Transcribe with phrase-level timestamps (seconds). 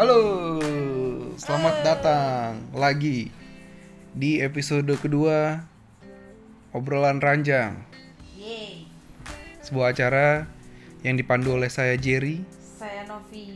[0.00, 0.56] Halo,
[1.36, 3.28] selamat datang lagi
[4.16, 5.60] di episode kedua
[6.72, 7.76] obrolan ranjang.
[8.32, 8.88] Yeay,
[9.60, 10.48] Sebuah acara
[11.04, 13.52] yang dipandu oleh saya Jerry, saya Novi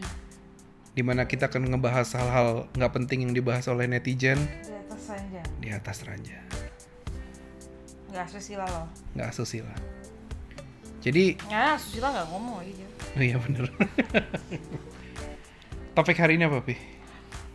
[0.92, 5.40] di mana kita akan ngebahas hal-hal nggak penting yang dibahas oleh netizen di atas saja.
[5.64, 6.44] di atas ranjang,
[8.12, 8.86] Nggak asusila loh.
[9.16, 9.72] nggak asusila.
[11.00, 12.88] Jadi, Nggak asusila nggak ngomong dia.
[13.16, 13.64] oh iya bener.
[15.94, 16.74] Topik hari ini apa, Pi?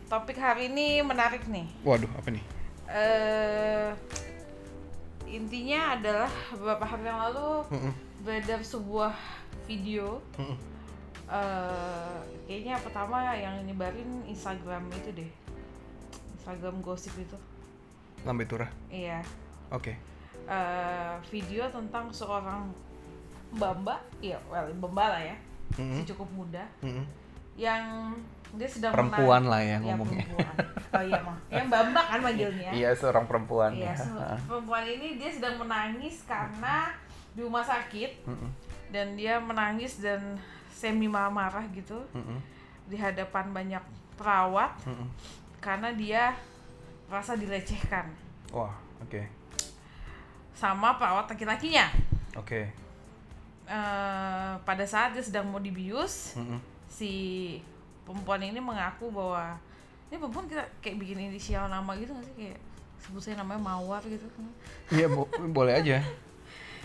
[0.08, 1.68] Topik hari ini menarik nih.
[1.84, 2.44] Waduh, apa nih?
[2.90, 3.94] eh
[5.30, 7.92] intinya adalah beberapa hari yang lalu Mm-mm.
[8.26, 9.14] beredar sebuah
[9.68, 10.18] video.
[10.34, 10.58] Mm-mm.
[11.30, 12.18] eh
[12.50, 15.30] kayaknya pertama yang nyebarin Instagram itu deh.
[16.40, 17.38] Instagram gosip itu.
[18.26, 18.72] Lambe turah.
[18.90, 19.22] Iya.
[19.70, 19.94] Oke.
[20.50, 22.72] eh video tentang seorang
[23.54, 25.36] mbak-mbak, iya, well, mbak lah ya,
[25.78, 26.02] Mm-mm.
[26.02, 27.06] si cukup muda, Mm-mm.
[27.54, 28.14] Yang
[28.50, 30.26] dia sedang Perempuan lah ya Iya, ngomongnya.
[30.26, 30.54] perempuan.
[30.90, 32.70] Oh iya mah, yang mbak-mbak kan manggilnya.
[32.72, 33.94] Iya seorang perempuan Iya, ya.
[33.96, 36.90] se- perempuan ini dia sedang menangis karena
[37.30, 38.50] di rumah sakit Mm-mm.
[38.90, 40.18] dan dia menangis dan
[40.68, 42.42] semi marah-marah gitu Mm-mm.
[42.84, 43.84] di hadapan banyak
[44.16, 45.06] perawat Mm-mm.
[45.58, 46.34] karena dia
[47.06, 48.10] merasa dilecehkan
[48.50, 49.22] Wah, oke.
[50.52, 51.86] sama perawat laki-lakinya.
[52.34, 52.66] Oke.
[53.64, 56.58] Eh, pada saat dia sedang mau dibius, Mm-mm.
[56.90, 57.12] Si
[58.02, 59.54] perempuan ini mengaku bahwa
[60.06, 62.58] ini perempuan kita kayak bikin inisial nama gitu nggak sih kayak
[62.98, 64.26] sebut saya namanya Mawar gitu
[64.90, 66.02] Iya, bo- boleh aja.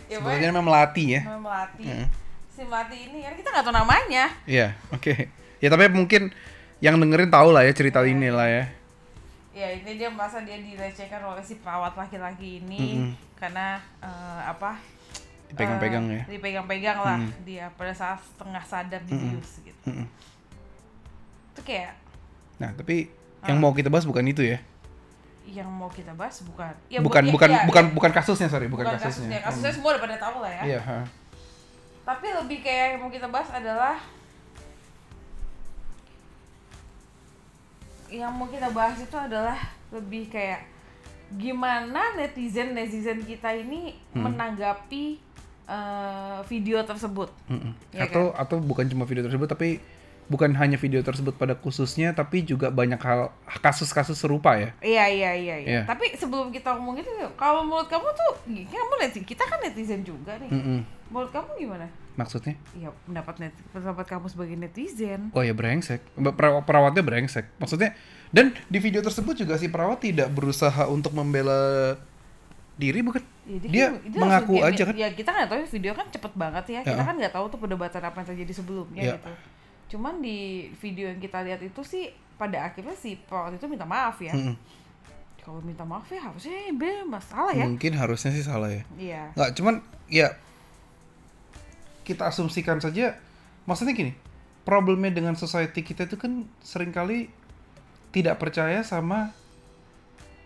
[0.05, 1.21] ya Sebetulnya namanya melati ya.
[1.23, 2.07] namanya Melati Heeh.
[2.47, 5.13] si Melati ini kan kita nggak tahu namanya Iya, oke.
[5.57, 6.29] Ya tapi mungkin
[6.77, 8.13] yang dengerin tahu lah ya cerita Iya.
[8.13, 8.65] ini lah ya.
[9.51, 13.11] ya ini dia merasa dia dilecehkan oleh si perawat laki-laki ini Mm-mm.
[13.33, 14.77] karena eh, apa
[15.55, 16.23] Dipegang-pegang eh, ya.
[16.27, 17.31] dipegang-pegang lah Mm.
[17.41, 20.07] dia pada saat setengah sadar dibius gitu Mm-mm.
[21.49, 21.95] itu kayak
[22.55, 23.07] Nah, tapi
[23.43, 24.59] yang mau kita bahas bukan itu ya.
[25.45, 27.91] yang mau kita bahas bukan ya bukan bu- bukan ya, bukan ya.
[27.93, 29.37] bukan kasusnya, sorry, bukan, bukan kasusnya.
[29.37, 30.67] kasusnya kasusnya semua udah pada tahu lah ya Hmm.
[30.67, 30.97] Iya, ha.
[32.03, 33.95] Tapi lebih kayak yang mau kita bahas adalah
[38.07, 39.57] yang mau kita bahas itu adalah
[39.89, 40.61] lebih kayak
[41.31, 44.29] gimana netizen netizen kita ini Hmm.
[44.29, 45.17] menanggapi
[45.65, 47.29] eh, video tersebut.
[47.47, 47.73] Mm-mm.
[47.91, 49.81] Iya atau atau bukan cuma video tersebut tapi
[50.25, 53.29] bukan hanya video tersebut pada khususnya tapi juga banyak hal
[53.61, 54.73] kasus-kasus serupa ya.
[54.81, 55.55] Iya iya iya.
[55.55, 55.55] iya.
[55.61, 55.81] Iya.
[55.85, 60.33] Tapi sebelum kita ngomong gitu, kalau menurut kamu tuh, kamu netizen, kita kan netizen juga
[60.41, 60.49] nih.
[60.49, 60.79] Mm-mm.
[61.13, 61.85] Menurut kamu gimana?
[62.17, 62.57] Maksudnya?
[62.73, 65.29] Ya pendapat net, pendapat kamu sebagai netizen.
[65.35, 66.01] Oh ya brengsek.
[66.17, 67.45] Peraw- Perawatnya brengsek.
[67.61, 67.93] Maksudnya
[68.33, 71.93] dan di video tersebut juga si perawat tidak berusaha untuk membela
[72.75, 73.23] diri bukan?
[73.45, 74.95] Ya, Dia kan- mengaku langsung aja kan?
[74.95, 76.79] Ya kita nggak tahu video kan cepet banget ya.
[76.81, 77.05] Kita Ya.
[77.05, 79.13] kan nggak tahu tuh perdebatan apa yang terjadi sebelumnya Ya.
[79.15, 79.31] gitu.
[79.95, 84.19] Cuman di video yang kita lihat itu sih pada akhirnya si perawat itu minta maaf
[84.19, 84.33] ya.
[84.33, 84.57] Mm-mm.
[85.39, 87.63] Kalau minta maaf ya harusnya be masalah ya.
[87.63, 88.83] Mungkin harusnya sih salah ya.
[88.97, 89.23] Iya.
[89.37, 89.75] Nggak, cuman
[90.09, 90.33] ya
[92.03, 93.17] kita asumsikan saja.
[93.65, 94.13] Maksudnya gini,
[94.61, 97.29] problemnya dengan society kita itu kan sering kali
[98.09, 99.33] tidak percaya sama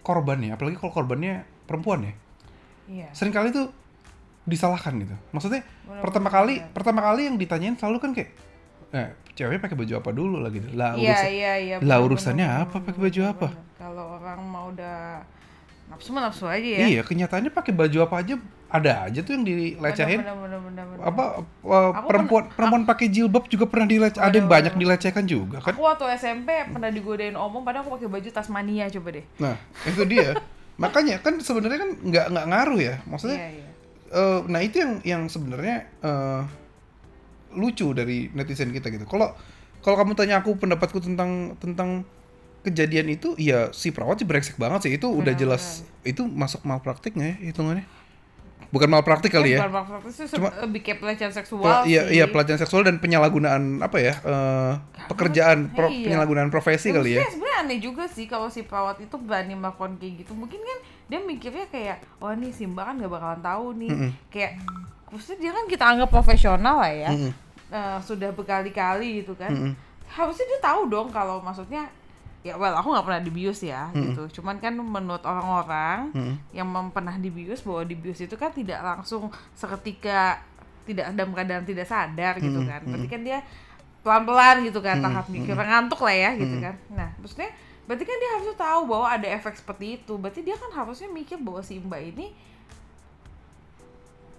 [0.02, 2.14] korbannya, apalagi kalau korbannya perempuan ya.
[2.90, 3.08] Iya.
[3.14, 3.70] Seringkali tuh
[4.44, 5.14] disalahkan gitu.
[5.30, 6.02] Maksudnya Benar-benar.
[6.02, 8.34] pertama kali pertama kali yang ditanyain selalu kan kayak
[8.90, 10.68] eh ceweknya pakai baju apa dulu lah gitu.
[10.74, 11.76] Lah Iya urusan- iya iya.
[11.80, 13.48] lah, urusannya benar, apa pakai baju apa?
[13.78, 15.22] Kalau orang mau udah
[15.88, 16.78] nafsu mah nafsu aja ya.
[16.88, 18.34] Iya, kenyataannya pakai baju apa aja
[18.70, 20.22] ada aja tuh yang dilecehin.
[21.00, 25.58] Apa uh, Aku perempuan perempuan pakai jilbab juga pernah dilecehkan ada yang banyak dilecehkan juga
[25.60, 29.26] kan Aku waktu SMP pernah digodain omong padahal aku pakai baju Tasmania coba deh.
[29.38, 30.38] nah itu dia
[30.80, 32.96] makanya kan sebenarnya kan nggak nggak ngaruh ya.
[33.04, 33.68] Maksudnya Iya iya.
[34.10, 36.42] eh, nah itu yang yang sebenarnya eh,
[37.52, 39.04] lucu dari netizen kita gitu.
[39.04, 39.34] Kalau
[39.80, 42.06] kalau kamu tanya aku pendapatku tentang tentang
[42.60, 44.92] kejadian itu ya si perawat sih brengsek banget sih.
[44.94, 45.64] Itu udah Benar, jelas
[46.02, 47.86] itu masuk malpraktik nggak ya hitungannya.
[48.70, 49.66] Bukan malpraktik kali ya.
[49.66, 52.14] Bukan malpraktik Cuma- lebih kayak pelecehan seksual Pel- iya sih.
[52.14, 54.74] iya pelecehan seksual dan penyalahgunaan apa ya eh,
[55.08, 56.06] pekerjaan pro- Iya.
[56.06, 57.26] penyalahgunaan profesi kali ya
[57.60, 60.32] aneh juga sih kalau si perawat itu berani melakukan kayak gitu.
[60.34, 60.78] Mungkin kan
[61.10, 63.92] dia mikirnya kayak, wah nih si Mbak kan gak bakalan tahu nih.
[63.92, 64.12] Mm-mm.
[64.32, 64.52] Kayak,
[65.12, 67.10] maksudnya dia kan kita anggap profesional lah ya.
[67.12, 67.32] Mm-mm.
[67.70, 69.52] Eh, sudah berkali-kali gitu kan.
[69.52, 69.74] Mm-mm.
[70.10, 71.86] Harusnya dia tahu dong kalau maksudnya,
[72.40, 74.40] ya well aku nggak pernah dibius ya gitu.
[74.40, 76.36] Cuman kan menurut orang-orang Mm-mm.
[76.56, 80.40] yang mem- pernah dibius bahwa dibius itu kan tidak langsung seketika
[80.88, 82.82] tidak dalam keadaan tidak sadar gitu Mm-mm, kan.
[82.88, 83.38] Berarti kan dia
[84.00, 86.66] pelan-pelan gitu kan Mm-mm, tahap mikir ngantuk lah ya gitu Mm-mm.
[86.66, 86.76] kan.
[86.96, 87.50] Nah, maksudnya
[87.84, 90.14] berarti kan dia harusnya tahu bahwa ada efek seperti itu.
[90.16, 92.28] Berarti dia kan harusnya mikir bahwa si Mbak ini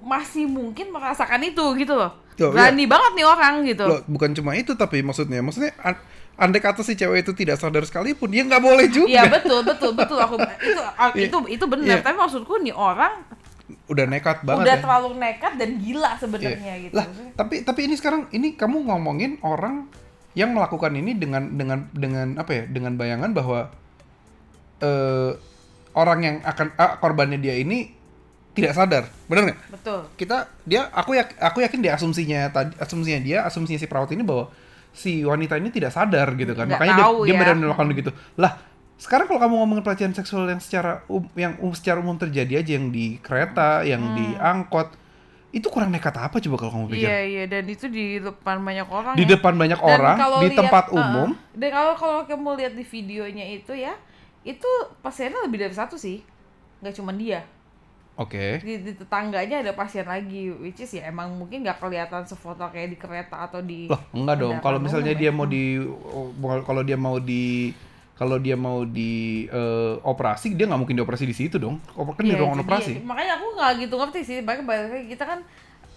[0.01, 2.17] masih mungkin merasakan itu gitu loh.
[2.41, 6.01] Tuh, berani banget nih orang gitu Loh, bukan cuma itu tapi maksudnya, maksudnya an-
[6.41, 9.13] andai kata si cewek itu tidak sadar sekalipun, ya nggak boleh juga.
[9.13, 10.81] Iya betul betul betul aku itu
[11.21, 11.29] Iya.
[11.29, 12.05] itu itu benar Iya.
[12.07, 13.13] tapi maksudku nih orang
[13.89, 14.83] Udah nekat banget udah ya.
[14.83, 17.07] terlalu nekat dan gila sebenarnya gitu Lah,
[17.37, 19.91] tapi tapi ini sekarang ini kamu ngomongin orang
[20.39, 22.63] yang melakukan ini dengan dengan dengan apa ya?
[22.71, 23.71] Dengan bayangan bahwa
[24.81, 25.33] eh
[25.95, 27.91] orang yang akan ah, korbannya dia ini
[28.55, 29.05] tidak sadar.
[29.27, 29.59] Benar nggak?
[29.75, 34.11] betul Kita dia aku yak, aku yakin dia asumsinya tadi asumsinya dia asumsinya si perawat
[34.15, 34.51] ini bahwa
[34.91, 36.67] si wanita ini tidak sadar gitu kan.
[36.67, 37.41] Nggak Makanya dia, tahu dia ya.
[37.41, 38.11] berani melakukan begitu.
[38.39, 38.53] Lah,
[39.01, 42.77] sekarang kalau kamu ngomongin pelecehan seksual yang secara um- yang um- secara umum terjadi aja
[42.77, 44.93] yang di kereta, yang di angkot,
[45.51, 47.01] itu kurang nekat apa coba kalau kamu pikir?
[47.01, 47.11] Hmm.
[47.11, 49.31] iya iya dan itu di depan banyak orang di ya.
[49.35, 51.01] depan banyak Dan orang di lihat- tempat uh-uh.
[51.01, 53.97] umum dan kalau kalau kamu lihat di videonya itu ya
[54.47, 54.71] itu
[55.03, 56.23] pasiennya lebih dari satu sih
[56.81, 57.43] nggak cuma dia
[58.15, 62.63] oke di, di tetangganya ada pasien lagi which is ya emang mungkin nggak kelihatan sefoto
[62.71, 65.35] kayak di kereta atau di loh enggak dong kalau misalnya dia ya.
[65.35, 66.31] mau di oh,
[66.63, 67.75] kalau dia mau di
[68.21, 71.81] kalau dia mau di eh, operasi dia nggak mungkin dioperasi di situ dong.
[71.89, 72.93] Kan di Iya, ruangan jadi- operasi.
[73.01, 74.37] makanya aku nggak gitu ngerti sih.
[74.41, 75.41] Makanya balik lagi kita kan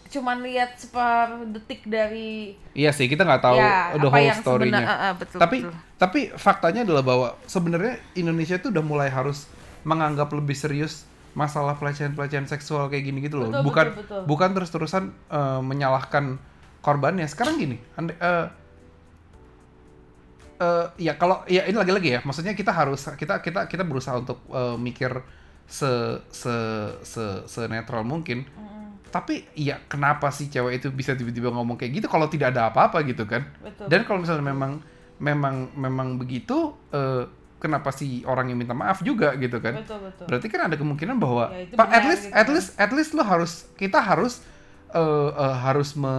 [0.08, 4.78] cuman lihat seper detik dari iya sih kita nggak tahu ya, the whole story-nya.
[4.80, 5.74] uh, uh, betul, tapi betul.
[5.98, 9.50] tapi faktanya adalah bahwa sebenarnya Indonesia itu udah mulai harus
[9.82, 13.50] menganggap lebih serius masalah pelecehan-pelecehan seksual kayak gini gitu loh.
[13.50, 14.22] Betul, bukan betul, betul.
[14.30, 16.38] bukan terus-terusan eh, menyalahkan
[16.80, 17.26] korbannya.
[17.26, 18.46] Sekarang gini ande- eh,
[20.64, 22.20] eh, ya kalau ya ini lagi-lagi ya.
[22.24, 25.12] Maksudnya kita harus kita kita kita berusaha untuk eh, mikir
[25.68, 25.92] se
[26.32, 26.56] se
[27.04, 28.44] se se netral mungkin
[29.14, 33.06] tapi ya kenapa sih cewek itu bisa tiba-tiba ngomong kayak gitu kalau tidak ada apa-apa
[33.06, 33.46] gitu kan?
[33.62, 34.82] Betul, dan kalau misalnya memang
[35.22, 37.30] memang memang begitu eh,
[37.62, 39.78] kenapa sih orang yang minta maaf juga gitu kan?
[39.78, 40.26] Betul betul.
[40.26, 42.54] Berarti kan ada kemungkinan bahwa Ya, Pak, at benar least gitu at kan.
[42.58, 44.42] least at least lo harus kita harus
[44.90, 46.16] eh, eh, harus me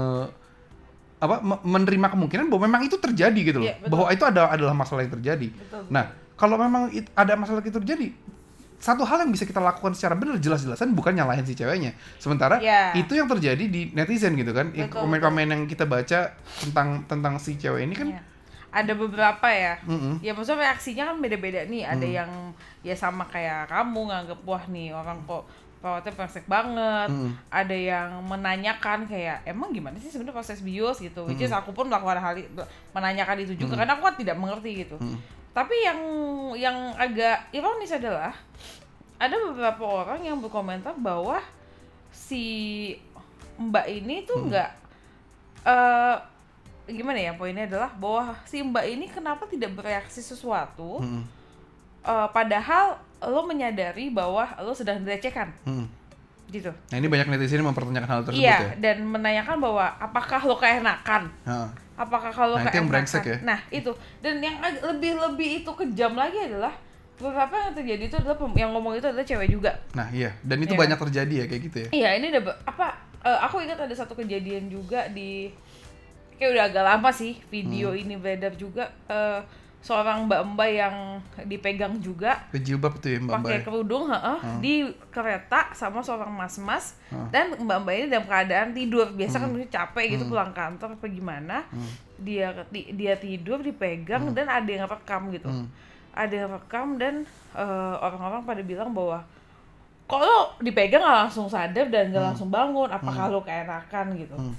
[1.16, 3.90] apa me- menerima kemungkinan bahwa memang itu terjadi gitu loh Iya, betul.
[3.90, 7.74] bahwa itu ada adalah masalah yang terjadi Betul, nah kalau memang it- ada masalah itu
[7.74, 8.10] terjadi
[8.76, 12.92] satu hal yang bisa kita lakukan secara benar jelas-jelasan bukan nyalahin si ceweknya sementara Iya.
[12.94, 17.54] itu yang terjadi di netizen gitu kan Yang komen-komen yang kita baca tentang tentang si
[17.54, 18.20] cewek ini kan Iya.
[18.70, 20.20] ada beberapa ya Mm-mm.
[20.20, 22.12] ya maksudnya reaksinya kan beda-beda nih ada Hmm.
[22.12, 22.30] yang
[22.82, 25.46] ya sama kayak kamu nganggep wah nih orang kok
[25.84, 27.36] perawatnya persek banget Mm-mm.
[27.52, 31.60] ada yang menanyakan kayak emang gimana sih sebenarnya proses bios gitu which is Hmm.
[31.60, 32.32] aku pun melakukan hal
[32.90, 34.96] menanyakan itu juga karena aku kan tidak mengerti gitu
[35.52, 36.00] tapi yang
[36.56, 38.32] yang agak ironis adalah
[39.20, 41.44] ada beberapa orang yang berkomentar bahwa
[42.08, 42.96] si
[43.54, 44.48] mbak ini tuh Hmm.
[44.48, 44.70] nggak
[45.64, 46.16] eh
[46.86, 51.24] gimana ya poinnya adalah bahwa si mbak ini kenapa tidak bereaksi sesuatu Mm-mm.
[52.02, 55.86] eh, padahal lo menyadari bahwa lo sedang dilecehkan Mm.
[56.46, 58.74] gitu Nah ini banyak netizen yang mempertanyakan hal tersebut iya ya.
[58.76, 61.72] dan menanyakan bahwa apakah lo keenakan Ha.
[61.94, 63.36] apakah kalau Nah, itu yang keenakan brengsek ya.
[63.42, 66.74] nah itu dan yang ag- lebih lebih itu kejam lagi adalah
[67.14, 70.74] beberapa yang terjadi itu adalah yang ngomong itu adalah cewek juga Nah iya dan itu
[70.74, 70.80] Iya.
[70.80, 71.88] banyak terjadi ya kayak gitu ya.
[71.92, 72.86] iya ini ada apa
[73.20, 75.48] eh, aku ingat ada satu kejadian juga di
[76.34, 78.00] kayak udah agak lama sih video Hmm.
[78.00, 79.40] ini beredar juga eh,
[79.84, 80.96] seorang mbak-mbak yang
[81.44, 82.48] dipegang juga.
[82.48, 84.74] Ke jilbab tuh ya mbak pakai kerudung heeh, di
[85.10, 86.96] kereta sama seorang mas-mas.
[87.28, 89.12] Dan mbak-mbak ini dalam keadaan tidur.
[89.12, 91.68] Biasa kan mesti capek gitu pulang kantor apa gimana
[92.16, 95.46] dia ti- dia tidur dipegang dan ada yang rekam gitu.
[95.46, 95.68] Hmm.
[96.14, 97.14] ada yang rekam dan
[97.52, 99.20] eh, orang-orang pada bilang bahwa
[100.04, 102.88] kok lo dipegang nggak langsung sadar dan nggak langsung bangun?
[102.88, 104.16] Apakah lo keenakan?
[104.16, 104.32] gitu.
[104.32, 104.54] Hmm.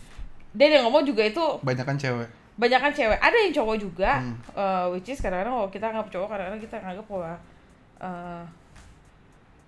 [0.51, 2.29] dan yang ngomong juga itu Banyak kan cewek.
[2.55, 4.35] Banyak kan cewek ada yang cowok juga Hmm.
[4.55, 7.33] eh, which is kadang-kadang kalau kita nggak cowok kadang-kadang kita nganggap bahwa
[7.99, 8.43] eh,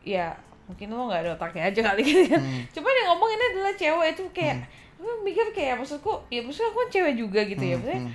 [0.07, 0.27] ya
[0.67, 2.63] mungkin lo nggak ada otaknya aja kali gitu ya Hmm.
[2.71, 4.55] cuman yang ngomong ini adalah cewek itu kayak
[4.97, 8.13] gue mikir kayak maksudku ya maksudnya aku kan cewek juga gitu ya Hmm, maksudnya hmm,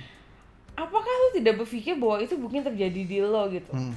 [0.73, 3.93] apakah lo tidak berpikir bahwa itu mungkin terjadi di lo gitu hmm.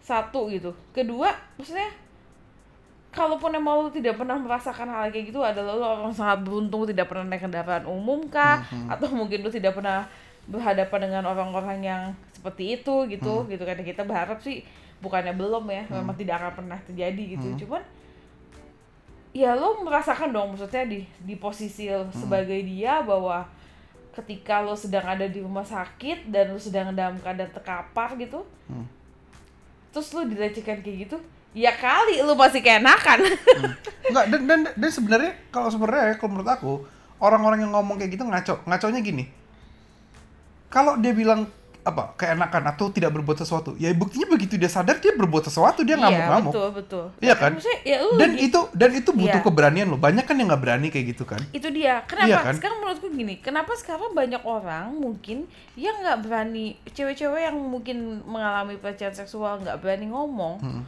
[0.00, 1.88] satu gitu kedua maksudnya
[3.08, 7.08] kalaupun emang lo tidak pernah merasakan hal kayak gitu adalah lo orang sangat beruntung tidak
[7.08, 8.88] pernah naik kendaraan umum kah Mhm.
[8.92, 10.04] atau mungkin lo tidak pernah
[10.44, 13.48] berhadapan dengan orang-orang yang seperti itu gitu Hmm.
[13.48, 14.60] gitu karena kita berharap sih
[15.00, 17.58] bukannya belum ya memang tidak akan pernah terjadi gitu Hmm.
[17.58, 17.82] cuman
[19.32, 22.12] ya lo merasakan dong maksudnya di di posisi lo Hmm.
[22.12, 23.44] sebagai dia bahwa
[24.12, 28.84] ketika lo sedang ada di rumah sakit dan lo sedang dalam keadaan terkapar gitu Hmm.
[29.92, 31.16] terus lo dilecehkan kayak gitu
[31.50, 33.24] ya kali lo masih keenakan
[34.04, 36.72] Enggak dan dan dan sebenarnya kalau sebenarnya ya, kalau menurut aku
[37.18, 38.62] orang-orang yang ngomong kayak gitu ngaco.
[38.64, 39.24] Ngaconya gini.
[40.68, 41.48] Kalau dia bilang
[41.80, 45.96] apa keenakan atau tidak berbuat sesuatu ya buktinya begitu dia sadar dia berbuat sesuatu dia
[45.96, 47.56] iya ngamuk-ngamuk betul betul Iya kan?
[47.56, 49.46] Maksudnya, ya lu dan lagi- itu dan itu butuh Iya.
[49.46, 52.54] keberanian loh banyak kan yang nggak berani kayak gitu kan itu dia kenapa Iya kan?
[52.54, 58.76] sekarang menurutku gini kenapa sekarang banyak orang mungkin yang nggak berani cewek-cewek yang mungkin mengalami
[58.76, 60.82] pelecehan seksual nggak berani ngomong Hmm.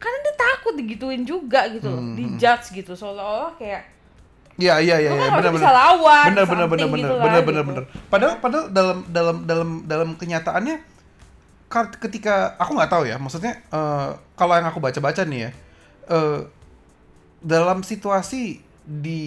[0.00, 3.84] Karena dia takut digituin juga gitu loh dijudge gitu seolah-olah kayak
[4.60, 5.72] Iya iya iya kan iya, harus benar bisa benar.
[5.80, 7.68] lawan, Benar benar benar benar gitu benar benar gitu.
[7.72, 7.84] benar.
[8.12, 10.76] Padahal padahal dalam dalam dalam dalam kenyataannya
[11.96, 15.50] ketika aku nggak tahu ya, maksudnya eh, kalau yang aku baca-baca nih ya
[16.12, 16.40] eh,
[17.40, 19.20] dalam situasi di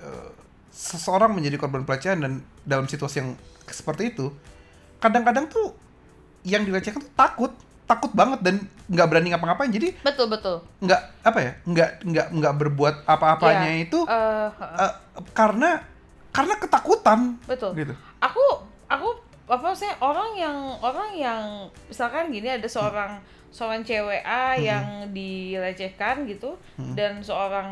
[0.00, 0.28] eh,
[0.72, 2.32] seseorang menjadi korban pelecehan dan
[2.64, 3.36] dalam situasi yang
[3.68, 4.32] seperti itu,
[5.04, 5.76] kadang-kadang tuh
[6.48, 7.52] yang dilecehkan tuh takut,
[7.88, 8.54] takut banget dan
[8.86, 9.72] nggak berani ngapa-ngapain.
[9.72, 13.82] Jadi betul betul nggak apa ya, nggak nggak nggak berbuat apa-apanya Iya.
[13.82, 14.92] itu Eh, Eh,
[15.32, 15.80] karena
[16.28, 17.96] karena ketakutan betul gitu.
[18.20, 18.44] aku
[18.86, 19.08] aku
[19.48, 21.42] apa sih orang yang orang yang
[21.88, 23.16] misalkan gini ada seorang
[23.48, 24.60] seorang cewek A Hmm.
[24.60, 26.52] yang dilecehkan gitu
[26.92, 27.68] dan seorang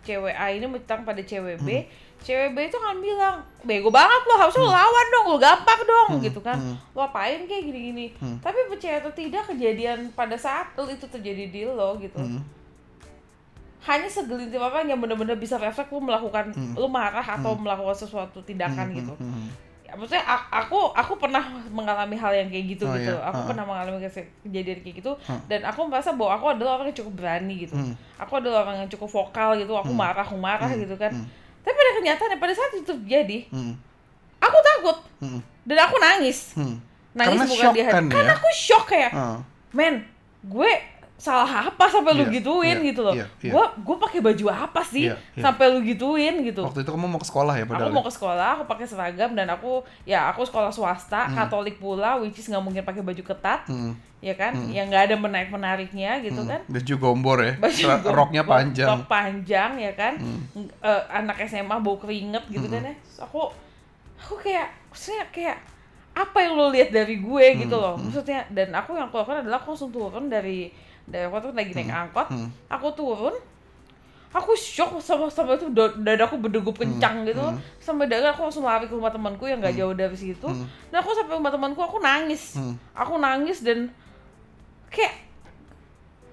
[0.00, 1.86] cewek A ini mentang pada cewek B Hmm.
[2.18, 6.10] cewek B itu kan bilang bego banget lo harusnya lo lawan dong lo gampang dong
[6.16, 6.24] Hmm.
[6.24, 6.58] gitu kan.
[6.90, 8.10] Lo apain kayak gini-gini?
[8.38, 12.18] Tapi percaya atau tidak kejadian pada saat itu terjadi di lo gitu.
[12.18, 12.40] Hmm.
[13.78, 18.90] hanya segelintir orang yang benar-benar bisa refleks lu melakukan lu marah atau melakukan sesuatu tindakan
[18.92, 19.14] gitu.
[19.16, 19.48] Hmm.
[19.88, 23.24] Ya, maksudnya aku aku pernah mengalami hal yang kayak gitu Oh, gitu iya.
[23.24, 23.48] aku Ha-ha.
[23.48, 24.04] pernah mengalami
[24.44, 25.12] kejadian kayak gitu
[25.48, 27.96] dan aku merasa bahwa aku adalah orang yang cukup berani gitu Hmm.
[28.16, 31.08] aku adalah orang yang cukup vokal gitu aku marah aku marah gitu kan
[31.58, 33.72] tapi pada kenyataannya pada saat itu terjadi Hmm.
[34.38, 35.40] aku takut Hmm.
[35.64, 36.76] dan aku nangis Hmm.
[37.10, 38.12] nangis Karena bukan hati kan ya?
[38.12, 39.10] karena aku shock kayak
[39.70, 40.04] men
[40.40, 40.70] gue
[41.18, 43.50] salah apa sampai lu Iya, gituin iya, gitu loh iya, iya.
[43.50, 45.42] gue gue pakai baju apa sih Iya, iya.
[45.42, 47.90] sampai lu gituin gitu Waktu itu kamu mau ke sekolah ya aku padahal.
[47.90, 49.72] mau ke sekolah aku pakai seragam dan aku
[50.04, 51.34] ya aku sekolah swasta Hmm.
[51.36, 53.98] katolik pula which is nggak mungkin pakai baju ketat Hmm.
[54.18, 57.52] ya kan yang nggak ada menarik menariknya gitu kan Baju gombor ya.
[57.56, 58.86] baju Ra- gom- Roknya panjang.
[58.86, 58.94] Hmm.
[58.94, 60.14] rok panjang ya kan
[60.80, 63.50] Eh, anak SMA bau keringet gitu kan ya Terus aku
[64.16, 65.58] aku kayak maksudnya kayak
[66.12, 69.42] apa yang lo lihat dari gue Hmm, gitu loh maksudnya dan aku yang aku lakukan
[69.42, 70.70] adalah aku langsung turun dari
[71.08, 72.48] dari aku tuh lagi naik angkot Hmm.
[72.66, 73.34] aku turun
[74.28, 77.40] aku shock sama sama itu da- dada aku berdegup Hmm, kencang gitu
[77.78, 80.48] sampai dada aku langsung lari ke rumah temanku yang gak jauh dari situ
[80.86, 82.76] dan aku sampai rumah temanku aku nangis Hmm.
[82.92, 83.88] aku nangis dan
[84.86, 85.24] kayak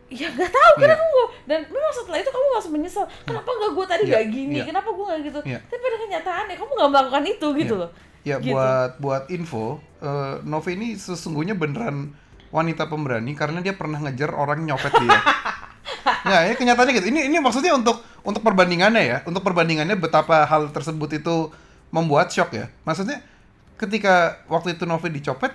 [0.08, 0.82] ya nggak tahu Iya.
[0.86, 4.56] kenapa gue dan memang setelah itu kamu langsung menyesal kenapa nggak gue tadi nggak gini
[4.56, 4.66] iya.
[4.66, 5.60] kenapa gue nggak gitu Iya.
[5.66, 7.82] tapi pada kenyataannya kamu nggak melakukan itu gitu Iya.
[7.82, 7.92] loh
[8.24, 8.52] Ya Gitu.
[8.52, 9.66] buat buat info,
[10.00, 12.10] eh, Novi ini sesungguhnya beneran
[12.56, 15.20] wanita pemberani karena dia pernah ngejar orang nyopet dia.
[16.24, 17.08] Nah, ini kenyataannya gitu.
[17.12, 21.52] Ini ini maksudnya untuk untuk perbandingannya ya, untuk perbandingannya betapa hal tersebut itu
[21.92, 22.72] membuat shock ya.
[22.84, 23.20] Maksudnya
[23.76, 25.52] ketika waktu itu Novi dicopet,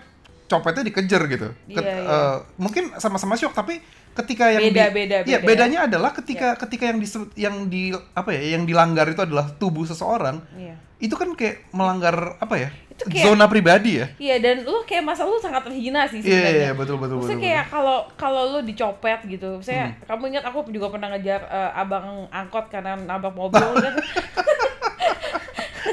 [0.47, 1.49] copetnya dikejar gitu.
[1.67, 2.05] Ket- Iya, iya.
[2.05, 3.81] eh, mungkin sama-sama shock tapi
[4.13, 5.47] ketika yang Beda, di- beda, Iya, beda.
[5.47, 9.87] bedanya adalah ketika ketika yang di yang di apa ya, yang dilanggar itu adalah tubuh
[9.87, 12.69] seseorang iya itu kan kayak melanggar apa ya
[13.01, 16.29] Itu kayak- zona pribadi ya iya dan lu kayak masa lu sangat terhina sih iya
[16.45, 19.97] sebenarnya iya, betul betul Maksudnya betul, kayak kalau kalau lu dicopet gitu, saya Hmm.
[20.07, 23.95] kamu ingat aku juga pernah ngejar eh, abang angkot karena nabrak mobil kan?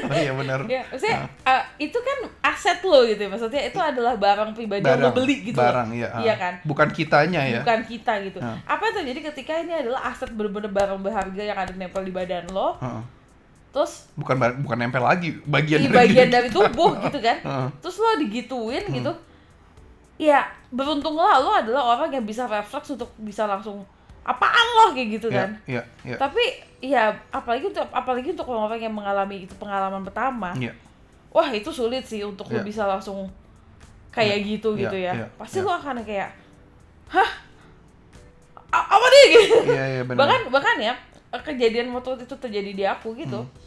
[0.00, 3.28] oh iya benar ya, maksudnya eh, itu kan aset lo gitu, ya.
[3.28, 5.58] maksudnya itu adalah barang pribadi yang lo barang beli gitu.
[5.58, 6.20] barang iya ah.
[6.20, 6.54] Iya kan?
[6.62, 8.38] bukan kitanya ya Bukan kita gitu.
[8.38, 8.56] Ah.
[8.66, 12.48] Apa yang terjadi ketika ini adalah aset bener-bener barang berharga yang ada nempel di badan
[12.48, 13.02] lo, Heeh.
[13.78, 17.38] Terus bukan bukan nempel lagi bagian dari bagian dari tubuh gitu kan?
[17.46, 17.68] Heeh.
[17.78, 18.96] terus lo digituin Hmm.
[18.96, 19.12] gitu
[20.18, 23.86] ya beruntunglah lo adalah orang yang bisa refleks untuk bisa langsung
[24.22, 26.42] apaan lo kayak gitu Iya, kan iya iya tapi
[26.80, 30.74] ya apalagi untuk apalagi untuk orang-orang yang mengalami itu pengalaman pertama iya
[31.30, 32.66] wah itu sulit sih untuk lo Iya.
[32.66, 33.30] bisa langsung
[34.10, 35.64] kayak gitu Iya, gitu ya iya, pasti iya.
[35.64, 36.30] lo akan kayak
[37.08, 37.30] hah
[38.68, 40.94] A- apa nih gitu iya benar bahkan bahkan ya
[41.38, 43.66] kejadian waktu itu terjadi di aku gitu Hmm.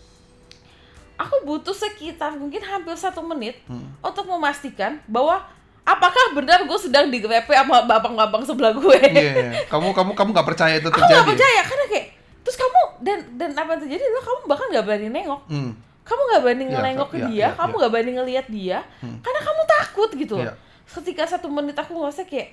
[1.21, 3.85] Aku butuh sekitar mungkin hampir satu menit Hmm.
[3.99, 5.37] untuk memastikan bahwa
[5.81, 9.61] apakah benar gue sedang digrepe sama babang-babang sebelah gue iya iya.
[9.65, 12.07] kamu kamu kamu nggak percaya itu aku terjadi gak percaya karena kayak
[12.41, 15.71] terus kamu dan dan apa yang terjadi adalah kamu bahkan gak berani nengok Hmm.
[16.03, 17.79] kamu gak berani Iya, ngelengok ke iya, dia iya, kamu iya.
[17.79, 20.53] gak berani ngelihat dia karena kamu takut gitu loh Iya.
[20.91, 22.49] ketika satu menit aku ngerasa kayak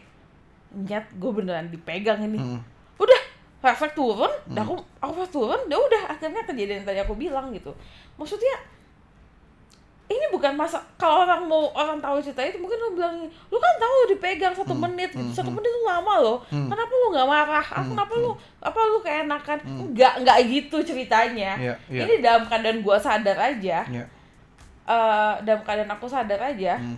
[0.70, 2.60] nyat gue beneran dipegang ini Hmm.
[3.58, 7.74] Refleks turun dah aku aku pas turun udah udah akhirnya kejadian tadi aku bilang gitu.
[8.14, 8.54] Maksudnya
[10.08, 13.74] ini bukan masa kalau orang mau orang tahu cerita itu mungkin lo bilang lu kan
[13.76, 16.38] tahu dipegang satu menit gitu satu menit itu lama loh.
[16.48, 17.66] Kenapa lu nggak marah?
[17.68, 18.30] Ah, kenapa lu
[18.62, 19.58] apa lu keenakan?
[19.92, 21.60] Nggak nggak gitu ceritanya.
[21.60, 22.02] Iya, iya.
[22.08, 23.84] ini dalam keadaan gua sadar aja.
[23.84, 24.04] Iya
[24.88, 26.96] eh dalam keadaan aku sadar aja Hmm.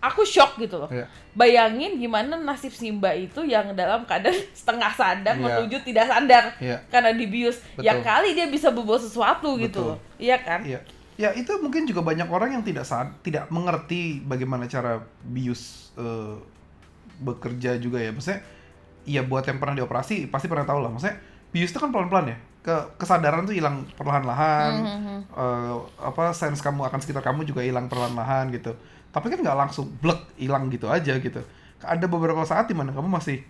[0.00, 0.88] Aku shock gitu loh.
[0.88, 1.04] Iya.
[1.32, 5.44] Bayangin gimana nasib Simba itu yang dalam keadaan setengah sadar Iya.
[5.44, 6.80] menuju tidak sadar Iya.
[6.88, 7.60] karena dibius.
[7.76, 7.84] Betul.
[7.84, 9.88] Ya kali dia bisa berbuat sesuatu gitu Betul.
[9.94, 9.98] loh.
[10.16, 10.64] Iya kan?
[10.64, 10.80] Iya.
[11.20, 16.36] Ya itu mungkin juga banyak orang yang tidak sad tidak mengerti bagaimana cara bius eh,
[17.20, 18.08] bekerja juga ya.
[18.10, 18.40] Maksudnya
[19.04, 20.88] ya buat yang pernah dioperasi pasti pernah tahu lah.
[20.88, 21.20] Maksudnya
[21.52, 22.38] bius itu kan pelan-pelan ya.
[22.60, 24.72] Ke kesadaran tuh hilang perlahan-lahan.
[25.28, 28.72] Eh, apa sense kamu akan sekitar kamu juga hilang perlahan-lahan gitu.
[29.10, 31.42] Tapi kan nggak langsung blek hilang gitu aja gitu.
[31.80, 33.42] Ada beberapa saat di mana kamu masih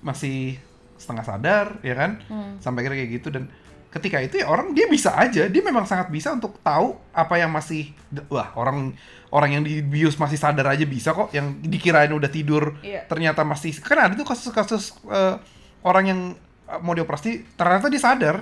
[0.00, 0.58] masih
[0.96, 2.20] setengah sadar ya kan?
[2.58, 3.28] Sampai kira kayak gitu.
[3.30, 3.50] Dan
[3.90, 5.48] ketika itu ya orang dia bisa aja.
[5.48, 7.90] Dia memang sangat bisa untuk tahu apa yang masih
[8.28, 8.92] wah orang
[9.32, 11.32] orang yang dibius masih sadar aja bisa kok.
[11.32, 13.04] Yang dikirain udah tidur Iya.
[13.08, 15.34] ternyata masih kan ada tuh kasus-kasus eh,
[15.82, 16.20] orang yang
[16.68, 18.36] eh, mau dioperasi ternyata dia sadar.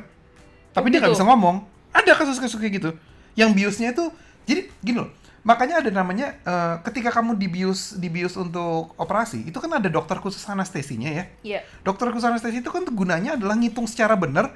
[0.74, 1.22] Tapi Oh, dia nggak gitu?
[1.22, 1.56] bisa ngomong.
[1.94, 2.90] Ada kasus-kasus kayak gitu.
[3.34, 4.10] Yang biusnya itu
[4.44, 5.10] jadi gini loh
[5.44, 10.40] makanya ada namanya eh, ketika kamu dibius dibius untuk operasi itu kan ada dokter khusus
[10.42, 11.60] anestesinya ya Iya.
[11.80, 14.50] dokter khusus anestesi itu kan gunanya adalah ngitung secara benar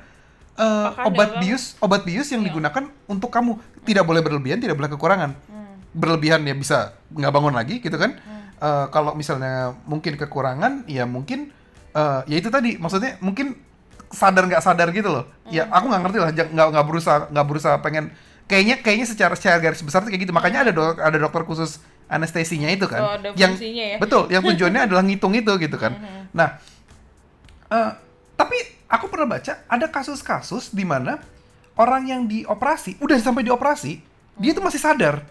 [0.58, 2.50] Makanya obat kan- bius obat bius yang Iya.
[2.50, 5.76] digunakan untuk kamu tidak boleh berlebihan tidak boleh kekurangan Hmm.
[5.92, 6.78] berlebihan ya bisa
[7.08, 8.16] nggak bangun lagi gitu kan
[8.58, 11.54] Eh, kalau misalnya mungkin kekurangan ya mungkin
[11.90, 13.54] eh, ya itu tadi maksudnya mungkin
[14.10, 15.78] sadar nggak sadar gitu loh ya Hmm.
[15.78, 18.10] aku nggak ngerti lah nggak nggak berusaha nggak berusaha pengen
[18.48, 20.34] kayaknya kayaknya secara secara garis besar tuh kayak gitu.
[20.34, 21.78] Makanya ada dok- ada dokter khusus
[22.08, 23.00] anestesinya itu kan.
[23.04, 24.00] Oh, ada yang ya.
[24.00, 25.94] betul yang tujuannya adalah ngitung itu gitu kan.
[26.32, 26.56] Nah
[27.68, 27.90] eh,
[28.34, 28.56] tapi
[28.88, 31.20] aku pernah baca ada kasus-kasus di mana
[31.76, 34.00] orang yang dioperasi udah sampai dioperasi
[34.40, 35.22] dia tuh masih sadar.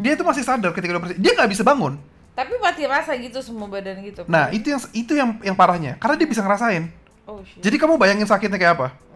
[0.00, 1.16] Dia tuh masih sadar ketika dioperasi.
[1.16, 1.96] Dia nggak bisa bangun.
[2.36, 4.24] Tapi mati rasa gitu semua badan gitu.
[4.24, 5.96] nah itu yang itu yang yang parahnya.
[6.00, 6.88] Karena dia bisa ngerasain.
[7.28, 7.62] Oh shit.
[7.62, 8.88] jadi kamu bayangin sakitnya kayak apa?
[8.90, 9.09] Hmm.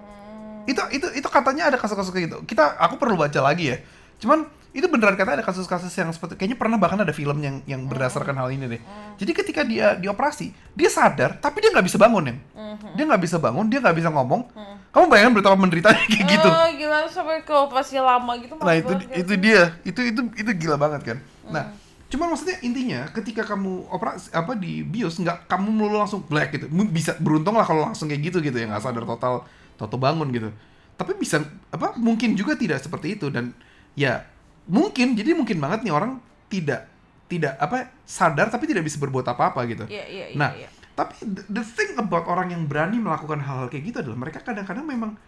[0.65, 2.39] Itu itu itu katanya ada kasus-kasus kayak gitu.
[2.45, 3.79] Kita aku perlu baca lagi ya.
[4.21, 4.45] Cuman
[4.75, 8.35] itu beneran kata ada kasus-kasus yang seperti kayaknya pernah bahkan ada film yang yang berdasarkan
[8.35, 8.83] hal ini deh.
[9.23, 12.99] Jadi ketika dia dioperasi dia sadar tapi dia nggak bisa bangun Mhm.
[12.99, 14.51] dia nggak bisa bangun dia nggak bisa ngomong.
[14.91, 16.51] Kamu bayangin betapa menderitanya kayak gitu.
[16.51, 18.59] Oh, gila sampai ke operasi lama gitu.
[18.59, 19.15] nah itu banget ya.
[19.23, 19.63] itu dia.
[19.87, 21.19] Itu itu itu gila banget kan?
[21.47, 21.71] Nah
[22.11, 26.67] cuman maksudnya intinya ketika kamu operasi apa di bios nggak kamu melulu langsung black gitu.
[26.91, 30.51] Bisa beruntung lah kalau langsung kayak gitu gitu ya nggak sadar total toto bangun gitu
[30.95, 33.51] tapi bisa apa mungkin juga tidak seperti itu dan
[33.95, 34.23] ya
[34.67, 36.87] mungkin jadi mungkin banget nih orang tidak
[37.27, 40.37] tidak apa sadar tapi tidak bisa berbuat apa-apa gitu Iya, iya, iya.
[40.39, 40.69] Nah, iya.
[40.95, 44.87] tapi the, the thing about orang yang berani melakukan hal-hal kayak gitu adalah mereka kadang-kadang
[44.87, 45.19] memang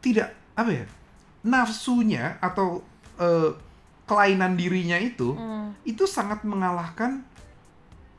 [0.00, 0.84] tidak apa ya
[1.44, 2.82] nafsunya atau
[3.16, 3.50] eh,
[4.04, 5.72] kelainan dirinya itu Hmm.
[5.84, 7.24] itu sangat mengalahkan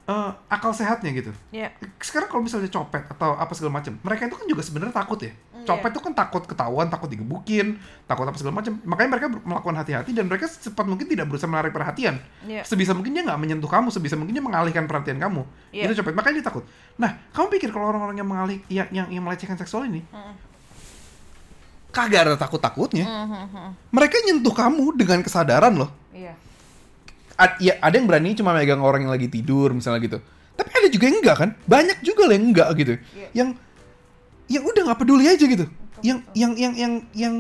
[0.06, 1.32] eh, akal sehatnya gitu.
[1.50, 1.74] Iya.
[1.98, 5.34] Sekarang kalau misalnya copet atau apa segala macam, mereka itu kan juga sebenarnya takut ya.
[5.34, 5.66] Iya.
[5.66, 8.78] Copet itu kan takut ketahuan, takut digebukin, takut apa segala macam.
[8.86, 12.62] Makanya mereka melakukan hati-hati dan mereka secepat mungkin tidak berusaha menarik perhatian Iya.
[12.62, 15.42] sebisa mungkin dia nggak menyentuh kamu, sebisa mungkin dia mengalihkan perhatian kamu.
[15.74, 15.90] Iya.
[15.90, 16.64] Itu copet, makanya dia takut.
[17.02, 20.34] Nah, kamu pikir kalau orang-orang yang mengalih, yang, yang, yang melecehkan seksual ini, Mm.
[21.90, 23.08] kagak ada takut-takutnya.
[23.08, 23.90] Mhm.
[23.96, 25.88] Mereka nyentuh kamu dengan kesadaran loh.
[26.12, 26.36] Iya.
[27.36, 30.18] Ad- ya, ada yang berani cuma megang orang yang lagi tidur misalnya gitu.
[30.56, 31.50] Tapi ada juga yang enggak kan?
[31.68, 32.94] Banyak juga yang enggak gitu.
[33.12, 33.28] Iya.
[33.36, 33.50] Yang
[34.46, 35.66] yang udah nggak peduli aja gitu.
[36.00, 37.36] Yang yang yang yang yang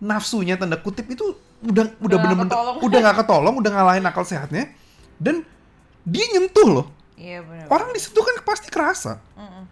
[0.00, 2.76] nafsunya tanda kutip itu udah udah bener-bener ketolong.
[2.84, 4.72] udah nggak ketolong, udah ngalahin akal sehatnya
[5.16, 5.44] dan
[6.04, 6.86] dia nyentuh loh.
[7.16, 7.66] Iya benar.
[7.72, 9.18] Orang disentuh kan pasti kerasa.
[9.34, 9.64] Mm-mm.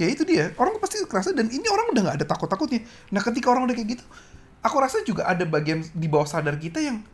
[0.00, 2.88] Ya itu dia, orang pasti kerasa dan ini orang udah nggak ada takut-takutnya.
[3.12, 4.04] Nah ketika orang udah kayak gitu,
[4.64, 7.04] aku rasa juga ada bagian di bawah sadar kita yang,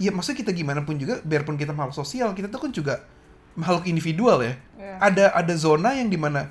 [0.00, 3.04] ya maksudnya kita gimana pun juga, biarpun kita makhluk sosial, kita tuh kan juga
[3.54, 4.56] makhluk individual ya.
[4.80, 4.94] Iya.
[4.98, 6.48] Ada ada zona yang di mana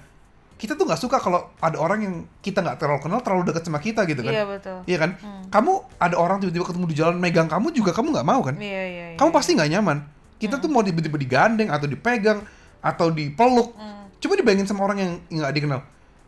[0.60, 3.80] kita tuh nggak suka kalau ada orang yang kita nggak terlalu kenal terlalu dekat sama
[3.82, 4.34] kita gitu kan.
[4.36, 4.78] Iya betul.
[4.86, 5.12] Iya kan?
[5.50, 8.56] Kamu ada orang tiba-tiba ketemu di jalan megang kamu juga kamu nggak mau kan?
[8.60, 9.06] Iya iya.
[9.16, 9.18] iya.
[9.18, 9.98] kamu pasti nggak nyaman.
[10.40, 12.44] Kita tuh mau tiba-tiba digandeng atau dipegang
[12.84, 13.74] atau dipeluk.
[14.20, 15.80] Coba dibayangin sama orang yang nggak dikenal.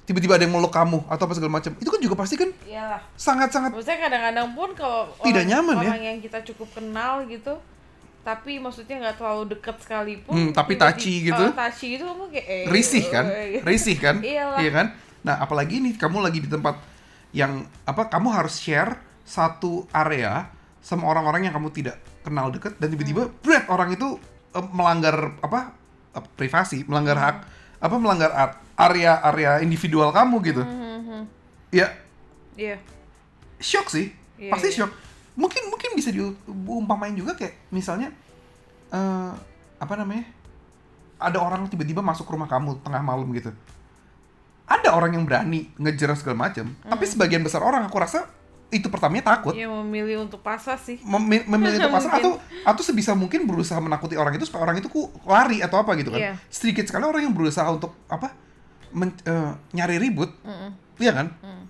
[0.02, 1.72] Tiba-tiba ada yang meluk kamu atau apa segala macam.
[1.74, 3.02] Itu kan juga pasti kan Iyalah.
[3.14, 5.90] sangat-sangat Maksudnya kadang-kadang pun kalau Tidak orang, nyaman ya.
[5.90, 7.54] orang yang kita cukup kenal gitu,
[8.22, 10.34] tapi maksudnya nggak terlalu dekat sekalipun.
[10.34, 11.44] Hmm, tapi tiba-tiba- touchy gitu.
[11.44, 13.26] Oh, touchy gitu kamu kayak eh, risih kan?
[13.26, 14.16] eh, Risih kan?
[14.20, 14.58] Iyalah.
[14.58, 14.88] Iya kan?
[15.22, 16.76] Nah, apalagi nih kamu lagi di tempat
[17.32, 17.52] yang
[17.84, 20.50] apa kamu harus share satu area
[20.82, 24.18] sama orang-orang yang kamu tidak kenal deket dan tiba-tiba bret orang itu
[24.52, 25.78] eh, melanggar apa
[26.12, 27.38] eh, privasi, melanggar hak
[27.82, 30.62] apa melanggar ar- area-area individual kamu gitu.
[30.62, 31.26] Mhm.
[31.72, 31.88] Ya,
[32.54, 32.78] Iya.
[33.58, 34.78] shock sih Iya, pasti iya.
[34.78, 34.92] shock
[35.34, 38.12] mungkin mungkin bisa diumpamain juga kayak misalnya
[38.90, 39.32] eh
[39.78, 40.28] apa namanya
[41.16, 43.54] ada orang tiba-tiba masuk rumah kamu tengah malam gitu
[44.68, 47.12] ada orang yang berani ngejar segala macam tapi Hmm.
[47.16, 48.28] sebagian besar orang aku rasa
[48.72, 50.98] itu pertamanya takut Iya memilih untuk pasrah sih.
[51.04, 54.88] mem- memilih untuk pasrah atau atau sebisa mungkin berusaha menakuti orang itu supaya orang itu
[54.88, 56.34] ku lari atau apa gitu kan Iya.
[56.48, 58.32] sedikit sekali orang yang berusaha untuk apa
[58.92, 60.72] men- eh, nyari ribut Mm-mm.
[60.98, 61.64] iya kan Mm.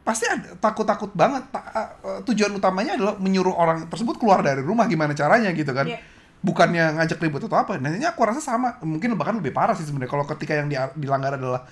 [0.00, 0.22] pasti
[0.56, 1.66] takut-takut banget Ta-
[1.98, 5.98] eh, tujuan utamanya adalah menyuruh orang tersebut keluar dari rumah gimana caranya gitu kan Iya.
[6.38, 10.12] bukannya ngajak ribut atau apa nantinya aku rasa sama mungkin bahkan lebih parah sih sebenarnya
[10.12, 11.66] kalau ketika yang dilanggar adalah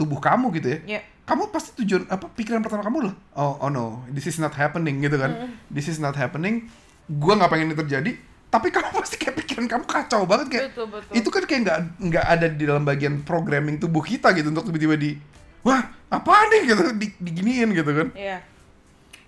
[0.00, 1.00] tubuh kamu gitu ya Iya.
[1.22, 4.98] kamu pasti tujuan apa pikiran pertama kamu lah oh oh no this is not happening
[4.98, 5.36] gitu kan
[5.68, 6.72] this is not happening
[7.06, 8.12] gua nggak pengen ini terjadi
[8.48, 11.12] tapi kamu pasti kayak pikiran kamu kacau banget kayak Betul betul.
[11.12, 14.96] itu kan kayak nggak nggak ada di dalam bagian programming tubuh kita gitu untuk tiba-tiba
[14.96, 15.20] di
[15.60, 18.38] wah apa nih gitu di, diginiin gitu kan Iya.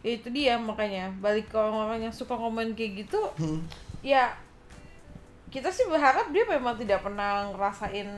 [0.02, 3.22] Ya, itu dia makanya balik ke orang-orang yang suka komen kayak gitu.
[3.38, 3.62] Hmm.
[4.02, 4.34] Ya
[5.46, 8.10] kita sih berharap dia memang tidak pernah ngerasain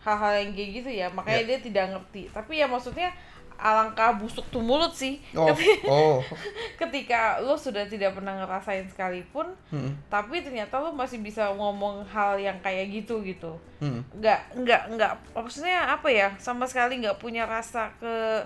[0.00, 1.06] hal-hal yang kayak gitu ya.
[1.08, 1.48] Makanya Ya.
[1.54, 2.22] dia tidak ngerti.
[2.28, 3.12] Tapi ya maksudnya
[3.60, 5.20] alangkah busuk tuh mulut sih.
[5.36, 6.24] oh Ketika, oh
[6.80, 12.40] ketika lo sudah tidak pernah ngerasain sekalipun, Hmm, tapi ternyata lo masih bisa ngomong hal
[12.40, 13.52] yang kayak gitu gitu.
[13.84, 14.00] hmm.
[14.16, 18.40] nggak nggak nggak maksudnya apa ya sama sekali nggak punya rasa ke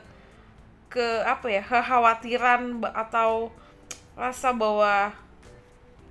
[0.91, 3.51] ke apa ya kekhawatiran atau
[4.15, 5.11] rasa bahwa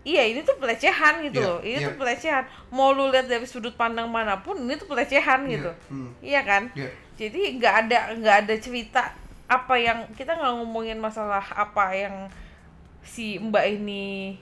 [0.04, 1.88] iya ini tuh pelecehan gitu Iya, loh ini iya.
[1.88, 5.72] tuh pelecehan mau lu lihat dari sudut pandang mana pun ini tuh pelecehan Iya, gitu
[5.90, 6.10] hmm.
[6.20, 6.90] iya kan Iya.
[7.16, 9.02] jadi nggak ada nggak ada cerita
[9.46, 12.16] apa yang kita nggak ngomongin masalah apa yang
[13.02, 14.36] si mbak ini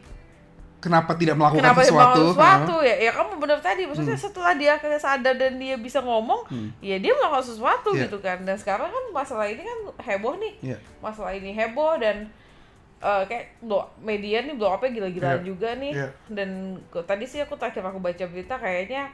[0.77, 4.71] kenapa tidak melakukan kenapa sesuatu melakukan sesuatu ya ya kamu benar tadi maksudnya setelah dia
[4.73, 6.69] akhirnya sadar dan dia bisa ngomong Hmm.
[6.81, 8.05] ya dia melakukan sesuatu Iya.
[8.05, 10.77] gitu kan dan sekarang kan masalah ini kan heboh nih Iya.
[10.97, 12.29] masalah ini heboh dan
[13.01, 15.47] eh, kayak blow, media nih blow up-nya gila-gilaan Iya.
[15.47, 16.07] juga nih Iya.
[16.29, 16.49] dan
[16.87, 19.09] kok- tadi sih aku terakhir aku baca berita kayaknya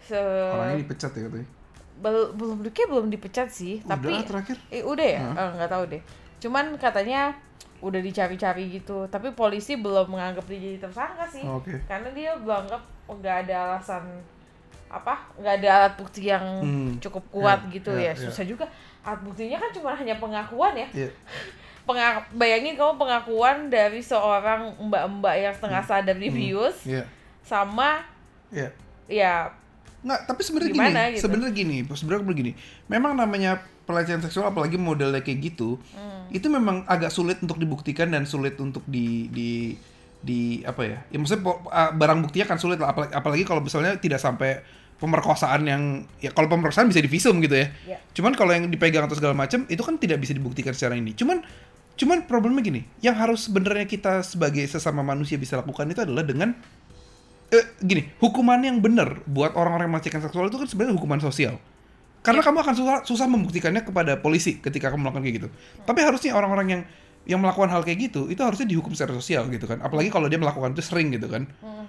[0.00, 1.48] se orangnya dipecat ya katanya
[1.96, 5.20] bel- belum kayak belum dipecat sih tapi udah terakhir Eh, udah ya?
[5.28, 6.02] Eh, nggak tahu deh.
[6.38, 7.36] Cuman katanya
[7.80, 11.44] udah dicari-cari gitu, tapi polisi belum menganggap dia jadi tersangka sih.
[11.44, 11.72] Oh, oke.
[11.84, 14.04] Karena dia menganggap nggak ada alasan
[14.86, 15.14] apa?
[15.36, 16.90] nggak ada alat bukti yang Hmm.
[16.98, 18.12] cukup kuat Ya, gitu ya, ya.
[18.12, 18.20] ya.
[18.20, 18.64] Susah juga.
[19.00, 20.88] Alat buktinya kan cuma hanya pengakuan ya.
[20.92, 21.10] Iya.
[21.90, 27.02] Penga- bayangin kamu pengakuan dari seorang mbak-mbak yang setengah sadar dibius Iya.
[27.42, 28.06] sama
[28.48, 28.70] Iya.
[29.06, 29.34] ya
[30.00, 31.20] Nggak, tapi sebenarnya gini, gitu?
[31.20, 32.52] sebenarnya gini, sebenarnya begini.
[32.86, 36.24] Memang namanya pelecehan seksual apalagi modelnya kayak gitu, Hmm.
[36.30, 39.76] itu memang agak sulit untuk dibuktikan dan sulit untuk di di
[40.16, 40.98] di apa ya?
[41.06, 44.64] Ya maksudnya ah, barang buktinya kan sulit lah apalagi, apalagi kalau misalnya tidak sampai
[44.96, 45.82] pemerkosaan yang
[46.16, 47.68] ya kalau pemerkosaan bisa divisum gitu ya.
[47.86, 47.98] Ya.
[48.12, 51.12] Cuman kalau yang dipegang atau segala macam itu kan tidak bisa dibuktikan secara ini.
[51.12, 51.44] Cuman
[52.00, 56.56] cuman problemnya gini, yang harus sebenarnya kita sebagai sesama manusia bisa lakukan itu adalah dengan
[57.52, 61.60] eh, gini, hukuman yang benar buat orang-orang yang melakukan seksual itu kan sebenarnya hukuman sosial.
[62.24, 65.48] Karena kamu akan susah, susah membuktikannya kepada polisi ketika kamu melakukan kayak gitu.
[65.84, 66.82] Tapi harusnya orang-orang yang
[67.28, 69.80] yang melakukan hal kayak gitu itu harusnya dihukum secara sosial gitu kan.
[69.84, 71.48] Apalagi kalau dia melakukan itu sering gitu kan.
[71.60, 71.88] Hmm.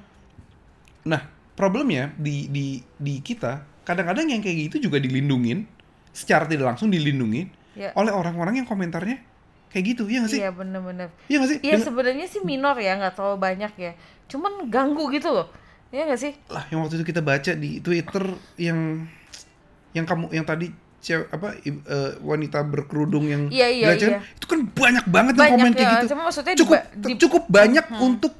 [1.07, 1.23] Nah,
[1.55, 5.67] problemnya di di di kita kadang-kadang yang kayak gitu juga dilindungin
[6.11, 9.30] secara tidak langsung dilindungin ya oleh orang-orang yang komentarnya
[9.71, 10.39] kayak gitu, iya nggak sih?
[10.39, 11.59] iya bener-bener Iya nggak sih?
[11.59, 13.91] Iya Dengan- sebenarnya sih minor ya nggak terlalu banyak ya.
[14.27, 15.47] Cuman ganggu gitu loh.
[15.89, 16.33] Iya nggak sih?
[16.47, 18.23] lah yang waktu itu kita baca di Twitter
[18.57, 19.07] yang
[19.91, 21.75] yang kamu yang tadi cewek apa eh,
[22.19, 24.19] wanita berkerudung yang Iya, iya, iya.
[24.21, 27.43] itu kan banyak banget yang Banyak komen kayak ya, gitu cuma maksudnya cukup di- cukup
[27.49, 28.33] banyak untuk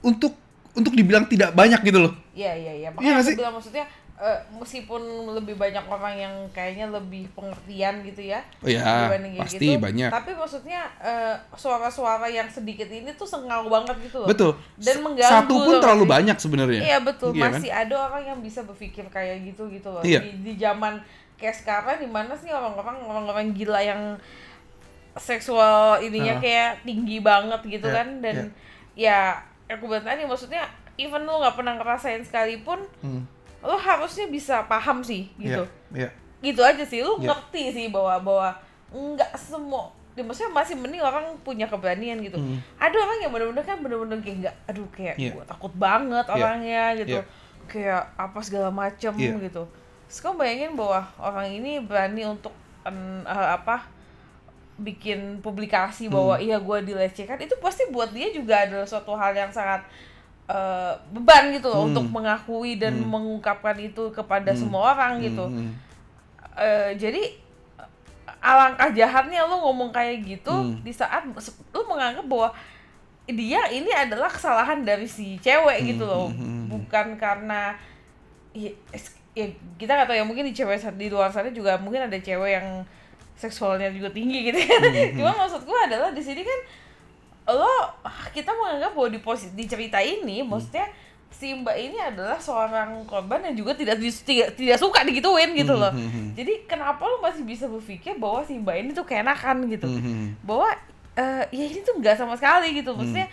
[0.00, 0.32] untuk
[0.72, 2.88] untuk dibilang tidak banyak gitu loh Iya iya iya.
[2.88, 3.34] Iya Makanya aku sih?
[3.34, 3.84] bilang maksudnya
[4.16, 4.98] eh, meskipun
[5.30, 8.40] lebih banyak orang yang kayaknya lebih pengertian gitu ya.
[8.58, 10.08] Oh ya, pasti gitu, banyak.
[10.08, 14.26] Tapi maksudnya eh, suara-suara yang sedikit ini tuh sengal banget gitu loh.
[14.26, 16.14] betul Dan mengganggu satu pun loh, terlalu nggak sih?
[16.16, 17.52] banyak sebenarnya Iya betul, Iya kan?
[17.54, 20.00] masih ada orang yang bisa berpikir kayak gitu gitu loh.
[20.00, 20.20] Iya.
[20.20, 20.96] Di, di zaman
[21.36, 24.16] kayak sekarang di mana sih orang-orang orang-orang gila yang
[25.14, 26.40] seksual ininya Ah.
[26.40, 28.36] kayak tinggi banget gitu Iya, kan dan
[28.94, 29.20] ya
[29.66, 30.64] aku bilang tadi maksudnya
[30.96, 33.24] even lu nggak pernah ngerasain sekalipun Hmm,
[33.66, 35.66] lu harusnya bisa paham sih gitu.
[35.92, 36.10] iya, iya.
[36.40, 37.34] Gitu aja sih lu Iya.
[37.34, 38.48] ngerti sih bahwa bahwa
[38.94, 42.38] nggak semua ya, maksudnya masih mending orang punya keberanian gitu.
[42.38, 42.56] Hmm.
[42.78, 45.30] Ada orang yang bener-bener kan bener-bener kayak nggak, aduh kayak Iya.
[45.36, 46.32] gua takut banget Iya.
[46.32, 47.22] orangnya gitu, Iya.
[47.68, 49.36] kayak apa segala macem Iya.
[49.42, 49.62] gitu.
[50.08, 52.54] Terus kamu bayangin bahwa orang ini berani untuk
[52.86, 53.82] en, eh, apa
[54.76, 56.44] bikin publikasi bahwa Hmm.
[56.44, 59.80] iya gua dilecehkan itu pasti buat dia juga adalah suatu hal yang sangat
[60.46, 61.88] eh, beban gitu loh Hmm.
[61.90, 63.10] untuk mengakui dan Hmm.
[63.10, 64.60] mengungkapkan itu kepada Hmm.
[64.60, 65.42] semua orang gitu.
[65.42, 65.72] Hmm, hmm.
[66.56, 67.22] Eh, jadi
[68.38, 70.78] alangkah jahatnya lu ngomong kayak gitu Hmm.
[70.80, 72.48] di saat lu menganggap bahwa
[73.26, 76.66] dia ini adalah kesalahan dari si cewek Hmm, gitu loh hmm, hmm, hmm.
[76.70, 77.74] bukan karena
[78.54, 78.70] ya,
[79.34, 82.50] ya kita nggak tahu ya mungkin di cewek di luar sana juga mungkin ada cewek
[82.54, 82.86] yang
[83.34, 84.80] seksualnya juga tinggi gitu kan
[85.12, 86.60] cuma maksud gue adalah di sini kan
[87.46, 87.94] lo
[88.34, 90.90] kita menganggap bahwa di posisi di cerita ini maksudnya
[91.30, 95.92] si mbak ini adalah seorang korban yang juga tidak tidak, tidak suka digituin gitu loh.
[96.32, 99.86] jadi kenapa lo masih bisa berpikir bahwa si mbak ini tuh keenakan gitu?
[100.42, 100.72] Bahwa
[101.18, 102.96] uh, ya ini tuh nggak sama sekali gitu.
[102.96, 103.28] Maksudnya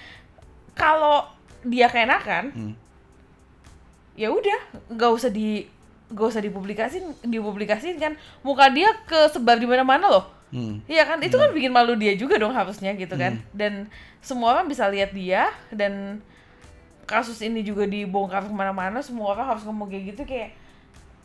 [0.75, 1.25] kalau
[1.63, 2.75] dia keenakan
[4.19, 4.59] ya udah
[4.93, 5.65] nggak usah di
[6.11, 8.13] nggak usah dipublikasin dipublikasin kan.
[8.43, 10.85] Muka dia ke sebar di mana-mana loh hmm.
[10.85, 11.53] Iya kan itu kan hmm.
[11.53, 13.49] kan bikin malu dia juga dong harusnya gitu kan hmm.
[13.57, 13.73] dan
[14.21, 16.21] semua orang bisa lihat dia dan
[17.03, 20.55] kasus ini juga dibongkar ke mana-mana semua orang harus ngomong kayak gitu kayak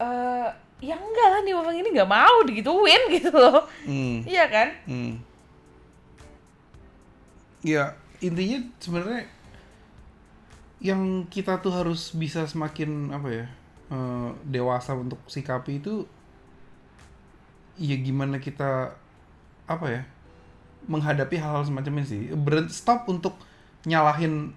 [0.03, 4.27] uh, ya enggak lah nih orang ini nggak mau digituin gitu loh hmm.
[4.27, 5.13] iya kan hmm.
[7.63, 9.23] ya intinya sebenarnya
[10.79, 13.47] yang kita tuh harus bisa semakin apa ya
[13.91, 16.07] uh, dewasa untuk sikapi itu
[17.79, 18.95] ya gimana kita
[19.69, 20.03] apa ya
[20.89, 23.37] menghadapi hal-hal semacam ini sih berhenti stop untuk
[23.85, 24.57] nyalahin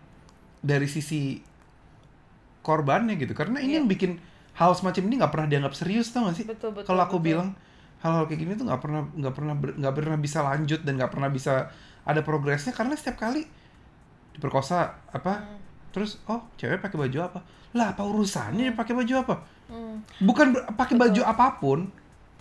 [0.63, 1.43] dari sisi
[2.63, 3.77] korbannya gitu karena ini yeah.
[3.83, 4.11] yang bikin
[4.55, 6.45] hal semacam ini nggak pernah dianggap serius tau gak sih
[6.87, 7.27] kalau aku betul.
[7.35, 7.49] bilang
[8.01, 11.29] hal-hal kayak gini tuh nggak pernah nggak pernah nggak pernah bisa lanjut dan nggak pernah
[11.29, 11.69] bisa
[12.01, 13.45] ada progresnya karena setiap kali
[14.33, 17.39] diperkosa apa hmm terus oh cewek pakai baju apa
[17.75, 18.79] lah apa urusannya hmm.
[18.79, 19.35] pakai baju apa
[19.71, 19.95] hmm.
[20.23, 21.79] bukan pakai baju apa pun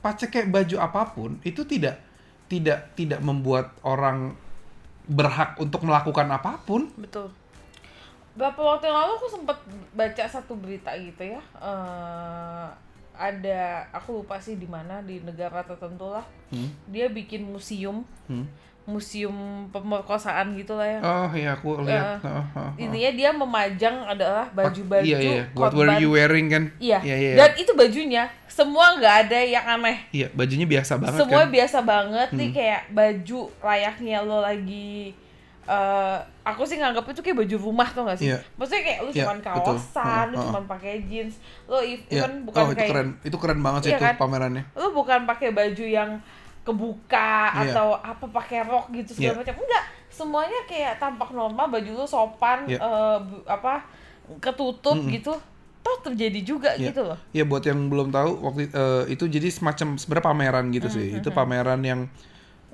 [0.00, 1.98] pakai baju apa pun itu tidak
[2.50, 4.34] tidak tidak membuat orang
[5.06, 7.30] berhak untuk melakukan apa pun betul
[8.34, 9.58] beberapa waktu yang lalu aku sempat
[9.94, 12.70] baca satu berita gitu ya uh,
[13.20, 16.90] ada aku lupa sih di mana di negara tertentu lah hmm?
[16.90, 18.46] dia bikin museum hmm?
[18.88, 20.98] Museum pemerkosaan gitu lah ya.
[21.04, 22.18] Oh iya aku lihat.
[22.24, 22.70] Uh, oh, oh, oh.
[22.80, 25.44] Intinya dia memajang adalah baju-baju iya, iya.
[25.52, 26.64] What were you wearing kan?
[26.80, 26.98] Iya.
[27.04, 27.34] Iya, iya.
[27.38, 29.98] Dan itu bajunya semua nggak ada yang aneh.
[30.10, 31.52] Iya, bajunya biasa banget Semua kan?
[31.54, 32.38] biasa banget hmm.
[32.40, 35.14] nih kayak baju layaknya lo lagi
[35.70, 38.28] uh, aku sih nganggap itu kayak baju rumah tuh gak sih?
[38.34, 38.42] Yeah.
[38.58, 40.34] Maksudnya kayak lu yeah, cuman kaosan, betul.
[40.34, 41.34] lu cuman pakai jeans,
[41.70, 42.26] lu even yeah.
[42.42, 43.08] bukan oh, itu kayak keren.
[43.22, 44.14] itu keren banget sih iya itu kan?
[44.18, 44.64] pamerannya.
[44.74, 46.10] Lu bukan pakai baju yang
[46.60, 47.72] kebuka yeah.
[47.72, 49.40] atau apa pakai rok gitu segala yeah.
[49.40, 52.80] macam enggak semuanya kayak tampak normal baju lu sopan yeah.
[52.82, 53.18] uh,
[53.48, 53.88] apa
[54.38, 55.14] ketutup mm -hmm.
[55.16, 55.32] gitu
[55.80, 56.92] toh terjadi juga yeah.
[56.92, 60.64] gitu loh ya yeah, buat yang belum tahu waktu uh, itu jadi semacam sebenarnya pameran
[60.70, 61.08] gitu mm -hmm.
[61.16, 62.00] sih itu pameran yang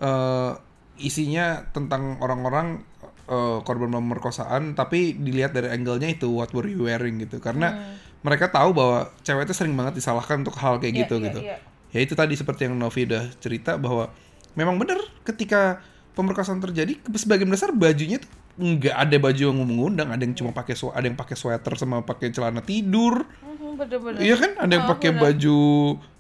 [0.03, 0.59] uh,
[0.99, 2.83] isinya tentang orang-orang
[3.31, 8.25] uh, korban pemerkosaan tapi dilihat dari angle-nya itu what were you wearing gitu karena mm.
[8.27, 11.41] mereka tahu bahwa cewek itu sering banget disalahkan untuk hal kayak yeah, gitu yeah, gitu
[11.55, 14.11] yeah ya itu tadi seperti yang Novi udah cerita bahwa
[14.57, 15.85] memang benar ketika
[16.17, 20.73] pemerkosaan terjadi sebagian besar bajunya tuh nggak ada baju yang mengundang ada yang cuma pakai
[20.73, 23.29] ada yang pakai sweater sama pakai celana tidur.
[23.45, 24.57] Mhm, iya kan?
[24.65, 25.59] Ada yang oh, pakai baju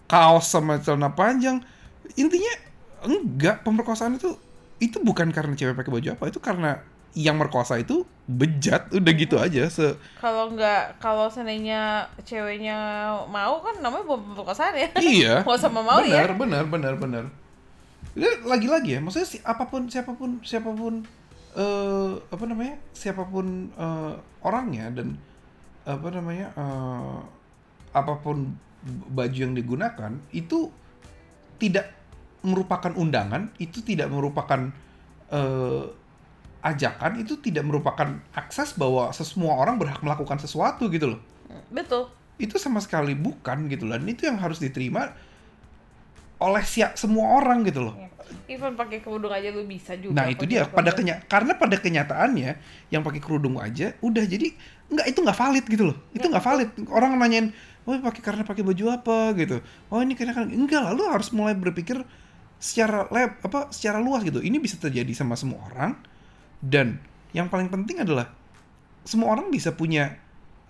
[0.04, 1.64] kaos sama celana panjang.
[2.20, 2.52] Intinya
[3.08, 4.36] enggak pemerkosaan itu
[4.76, 6.84] itu bukan karena cewek pakai baju apa itu karena
[7.16, 13.80] yang merkosa itu bejat udah gitu aja se kalau nggak kalau seandainya ceweknya mau kan
[13.80, 14.88] namanya bukan pemerkosaan ya.
[15.00, 15.34] Iya.
[15.48, 16.94] Mau sama mau benar, ya benar benar.
[17.00, 17.24] Benar
[18.48, 21.04] lagi-lagi ya maksudnya si apa pun siapa pun siapa pun
[21.52, 25.20] uh, apa namanya siapa pun uh, orangnya dan
[25.84, 27.20] apa namanya uh,
[27.92, 28.56] apa pun
[29.12, 30.72] baju yang digunakan itu
[31.60, 31.92] tidak
[32.40, 34.72] merupakan undangan itu tidak merupakan
[35.28, 35.84] uh,
[36.66, 41.20] ajakan itu tidak merupakan akses bahwa semua orang berhak melakukan sesuatu gitu loh.
[41.70, 42.10] Betul.
[42.42, 43.94] Itu sama sekali bukan gitu loh.
[43.94, 45.14] Dan itu yang harus diterima
[46.42, 47.94] oleh siap semua orang gitu loh.
[47.94, 48.10] Ya.
[48.50, 50.18] Even pakai kerudung aja lu bisa juga.
[50.18, 52.58] Nah itu dia pada kenya karena pada kenyataannya
[52.90, 54.50] yang pakai kerudung aja udah jadi
[54.90, 55.96] nggak itu nggak valid gitu loh.
[56.10, 56.68] Itu ya, nggak valid.
[56.90, 57.54] Orang nanyain,
[57.86, 59.62] oh pakai karena pakai baju apa gitu.
[59.94, 62.02] Oh ini karena kan enggak lah lu harus mulai berpikir
[62.58, 64.42] secara lab apa secara luas gitu.
[64.42, 65.94] Ini bisa terjadi sama semua orang
[66.62, 67.00] dan
[67.36, 68.32] yang paling penting adalah
[69.06, 70.18] semua orang bisa punya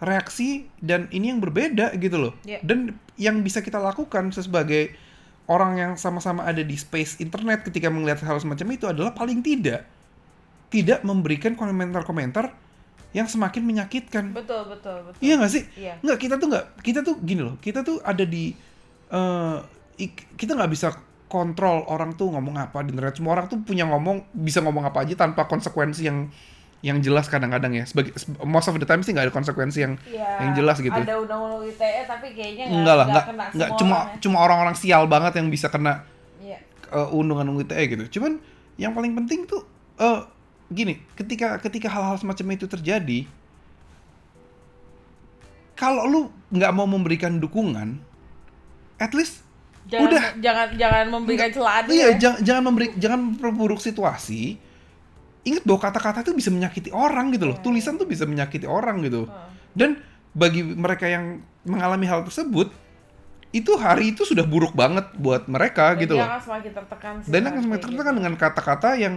[0.02, 2.32] reaksi dan ini yang berbeda gitu loh.
[2.44, 2.60] Yeah.
[2.60, 4.92] Dan yang bisa kita lakukan sebagai
[5.48, 9.88] orang yang sama-sama ada di space internet ketika melihat hal semacam itu adalah paling tidak
[10.68, 12.52] tidak memberikan komentar-komentar
[13.14, 14.34] yang semakin menyakitkan.
[14.34, 15.20] Betul, betul, betul.
[15.24, 15.64] Iya gak sih?
[15.78, 15.94] Iya.
[16.04, 18.52] Nggak, kita tuh nggak, kita tuh gini loh, kita tuh ada di,
[19.08, 19.64] uh,
[20.36, 20.92] kita nggak bisa
[21.26, 23.18] kontrol orang tuh ngomong apa di internet.
[23.18, 26.30] Semua orang tuh punya ngomong bisa ngomong apa aja tanpa konsekuensi yang
[26.84, 27.84] yang jelas kadang-kadang ya.
[27.88, 28.14] Sebagai
[28.46, 30.94] most of the time sih nggak ada konsekuensi yang ya, yang jelas gitu.
[30.94, 33.24] Ada undang-undang ITE tapi kayaknya nggak enggak lah, nggak
[33.58, 34.02] nggak cuma ya.
[34.22, 36.06] cuma orang-orang sial banget yang bisa kena
[36.38, 36.58] ya.
[36.92, 38.04] uh, undang-undang ITE gitu.
[38.20, 38.38] Cuman
[38.76, 39.64] yang paling penting tuh
[39.98, 40.28] uh,
[40.70, 43.26] gini, ketika ketika hal-hal semacam itu terjadi
[45.76, 48.00] kalau lu nggak mau memberikan dukungan,
[48.96, 49.45] at least
[49.86, 50.22] jangan Udah.
[50.36, 52.08] jangan jangan memberikan celah Iya, ya.
[52.18, 54.58] jangan jangan memberi jangan memperburuk situasi.
[55.42, 57.50] Ingat bahwa kata-kata itu bisa menyakiti orang gitu Iya.
[57.54, 57.58] loh.
[57.60, 59.30] Tulisan tuh bisa menyakiti orang gitu.
[59.72, 62.74] Dan bagi mereka yang mengalami hal tersebut,
[63.50, 66.28] itu hari itu sudah buruk banget buat mereka Dan gitu dia loh.
[66.28, 68.18] akan semakin tertekan sih Dan akan semakin tertekan gitu.
[68.20, 69.14] dengan kata-kata yang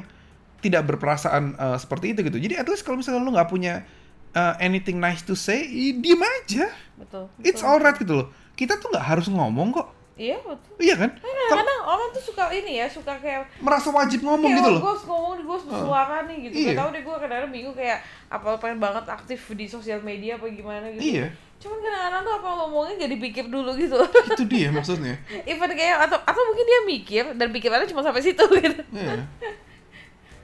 [0.59, 2.37] tidak berperasaan eh, seperti itu gitu.
[2.37, 3.83] Jadi at least kalau misalnya lu nggak punya
[4.29, 5.65] eh, anything nice to say,
[5.97, 6.69] diem aja.
[6.95, 7.73] betul, It's betul.
[7.73, 8.27] alright gitu loh.
[8.53, 9.87] Kita tuh nggak harus ngomong kok.
[10.19, 11.09] Iya betul Iya kan?
[11.15, 14.73] Kalau kadang-kadang orang tuh suka ini ya suka kayak merasa wajib ngomong kayak gitu oh,
[14.75, 14.81] loh.
[14.81, 16.67] gue harus ngomong gue harus bersuara nih gitu Iya.
[16.67, 20.45] gak tau deh gue kadang-kadang bingung kayak apa pengen banget aktif di sosial media apa
[20.45, 21.31] gimana gitu Iya.
[21.57, 23.95] cuman kadang-kadang tuh apa ngomongnya gak dipikir dulu gitu
[24.29, 25.15] Itu dia maksudnya.
[25.49, 29.23] even kayak atau atau mungkin dia mikir dan pikirannya cuma sampai situ gitu Iya.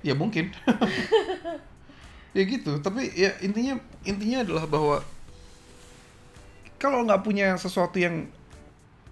[0.06, 0.54] Ya mungkin.
[2.38, 2.78] ya gitu.
[2.78, 4.98] Tapi ya intinya intinya adalah bahwa
[6.78, 8.28] kalau nggak punya sesuatu yang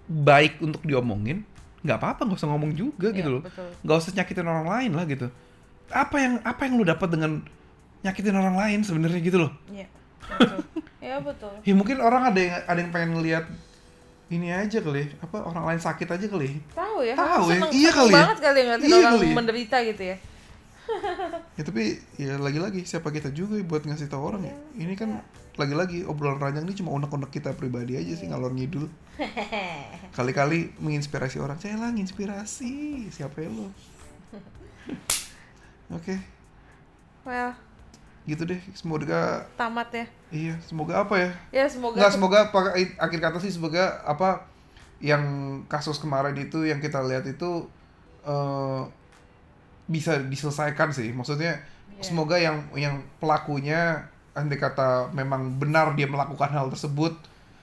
[0.06, 1.42] baik untuk diomongin,
[1.80, 3.42] nggak apa-apa nggak usah ngomong juga gitu Iya, loh.
[3.42, 3.68] betul.
[3.80, 5.26] Nggak usah nyakitin orang lain lah gitu.
[5.88, 7.32] Apa yang apa yang lu dapat dengan
[8.00, 9.52] nyakitin orang lain sebenarnya gitu loh.
[9.68, 9.88] iya
[10.22, 10.60] betul
[11.04, 13.44] ya betul Ya mungkin orang ada yang ada yang pengen ngelihat
[14.26, 16.60] ini aja kali, apa orang lain sakit aja kali.
[16.70, 18.16] tahu ya Tahu ya, seneng, iya seneng kali ya.
[18.18, 19.34] banget kali ngeliatin Iya orang kali ya.
[19.34, 20.16] menderita gitu ya
[21.54, 24.54] Ya tapi ya lagi-lagi siapa kita juga buat ngasih tahu orang ya.
[24.74, 25.22] Ini kan
[25.54, 28.90] lagi-lagi obrolan ranjang ini cuma unek-unek kita pribadi aja sih ngalor ngidul.
[30.18, 31.56] Kali-kali menginspirasi orang.
[31.62, 33.06] Saya lah nginspirasi.
[33.14, 33.70] Siapa ya lo?
[35.96, 36.18] Oke,
[37.22, 37.54] well
[38.24, 38.60] gitu deh.
[38.72, 41.30] Semoga tamat ya iya, semoga apa ya?
[41.52, 44.48] ya semoga Enggak, semoga pakai akhir kata sih semoga apa
[44.98, 45.22] yang
[45.68, 47.68] kasus kemarin itu yang kita lihat itu
[48.24, 48.82] eh,
[49.86, 51.10] bisa diselesaikan sih.
[51.10, 51.60] Maksudnya
[51.94, 52.02] Iya.
[52.02, 54.02] semoga yang yang pelakunya
[54.34, 57.14] andai kata memang benar dia melakukan hal tersebut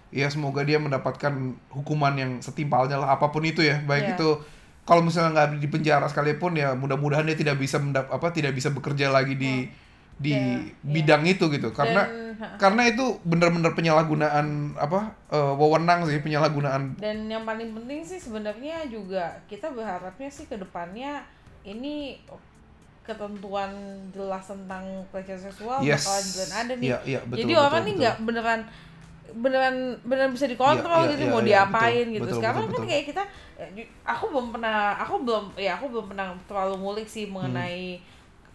[0.07, 1.31] ya semoga dia mendapatkan
[1.67, 4.15] hukuman yang setimpalnya lah apa pun itu ya baik Iya.
[4.15, 4.29] itu
[4.81, 8.71] kalau misalnya nggak di penjara sekalipun ya mudah-mudahan dia tidak bisa mendap apa tidak bisa
[8.71, 9.67] bekerja lagi di
[10.15, 16.19] di Dan- bidang itu gitu karena Dan- karena itu benar-benar penyalahgunaan apa eh, wewenang sih
[16.19, 21.19] penyalahgunaan Dan yang paling penting sih sebenarnya juga kita berharapnya sih ke depannya
[21.63, 22.17] ini
[23.01, 23.71] ketentuan
[24.13, 26.05] jelas tentang pelecehan seksual Yes.
[26.05, 26.87] bakalan jalan ada nih.
[26.87, 28.01] Iya, iya, betul, Jadi betul, orang nih betul.
[28.05, 28.61] nggak beneran
[29.31, 32.23] beneran beneran bisa dikontrol Iya, iya, gitu iya, mau iya, diapain betul, gitu.
[32.27, 32.89] betul, Sekarang betul, kan betul.
[32.91, 33.23] kayak kita
[33.57, 33.65] ya,
[34.05, 38.03] aku belum pernah aku belum ya aku belum pernah terlalu ngulik sih mengenai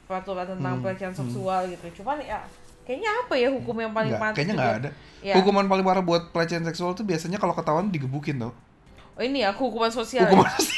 [0.07, 2.03] peraturan tentang Hmm, pelecehan seksual gitu.
[2.03, 2.39] Cuman ya
[2.87, 5.35] kayaknya apa ya hukum yang paling pantas kayaknya nggak ada Ya.
[5.35, 8.55] hukuman paling parah buat pelecehan seksual tuh biasanya kalau ketahuan digebukin tau
[9.17, 10.29] Oh ini ya hukuman sosial.
[10.29, 10.53] hukuman ya?
[10.55, 10.77] sosial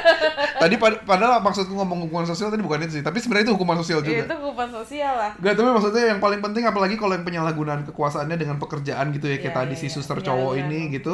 [0.62, 3.80] tadi pad- padahal maksudku ngomong hukuman sosial tadi bukan itu sih tapi sebenarnya itu hukuman
[3.80, 5.30] sosial Iya, juga itu hukuman sosial lah.
[5.34, 9.40] Gak, tapi maksudnya yang paling penting apalagi kalau yang penyalahgunaan kekuasaannya dengan pekerjaan gitu ya
[9.40, 9.94] kayak Iya, tadi iya, si iya.
[9.96, 10.94] suster Iya, cowok iya, ini iya.
[11.00, 11.12] gitu.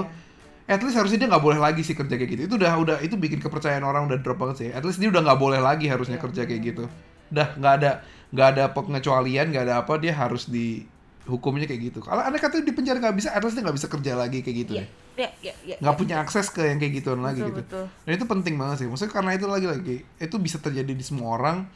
[0.67, 2.43] At least harusnya dia nggak boleh lagi sih kerja kayak gitu.
[2.51, 4.69] Itu udah udah itu bikin kepercayaan orang udah drop banget sih.
[4.75, 6.85] At least dia udah nggak boleh lagi harusnya Iya, kerja kayak gitu.
[7.31, 7.91] Udah nggak ada
[8.35, 10.83] nggak ada pengecualian nggak ada apa dia harus di
[11.25, 12.03] hukumnya kayak gitu.
[12.03, 14.57] Kalau aneh kata di penjara nggak bisa, at least dia nggak bisa kerja lagi kayak
[14.67, 14.89] gitu Iya, deh.
[15.17, 15.77] Iya, iya, iya.
[15.81, 17.61] Nggak punya akses ke yang kayak gituan lagi Betul, gitu.
[17.65, 17.85] betul.
[18.05, 18.87] Dan itu penting banget sih.
[18.87, 21.67] Maksudnya karena itu lagi-lagi itu bisa terjadi di semua orang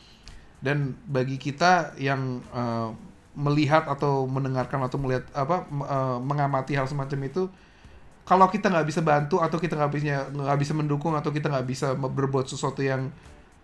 [0.60, 2.88] dan bagi kita yang eh,
[3.34, 7.48] melihat atau mendengarkan atau melihat apa eh, mengamati hal semacam itu
[8.28, 11.66] kalau kita nggak bisa bantu atau kita nggak bisa nggak bisa mendukung atau kita nggak
[11.66, 13.08] bisa berbuat sesuatu yang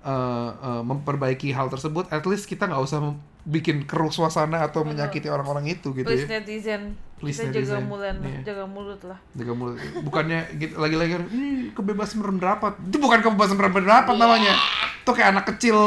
[0.03, 3.15] eh, eh, memperbaiki hal tersebut at least kita nggak usah
[3.47, 4.99] bikin keruh suasana atau Betul.
[4.99, 8.41] menyakiti orang-orang itu gitu Please ya netizen, Please kita jaga netizen, mulut, iya.
[8.43, 9.19] jaga mulut lah.
[9.33, 9.79] Jaga mulut.
[10.03, 12.75] Bukannya gitu, lagi-lagi ini kebebasan berpendapat.
[12.91, 14.59] Itu bukan kebebasan berpendapat namanya.
[15.07, 15.79] Itu kayak anak kecil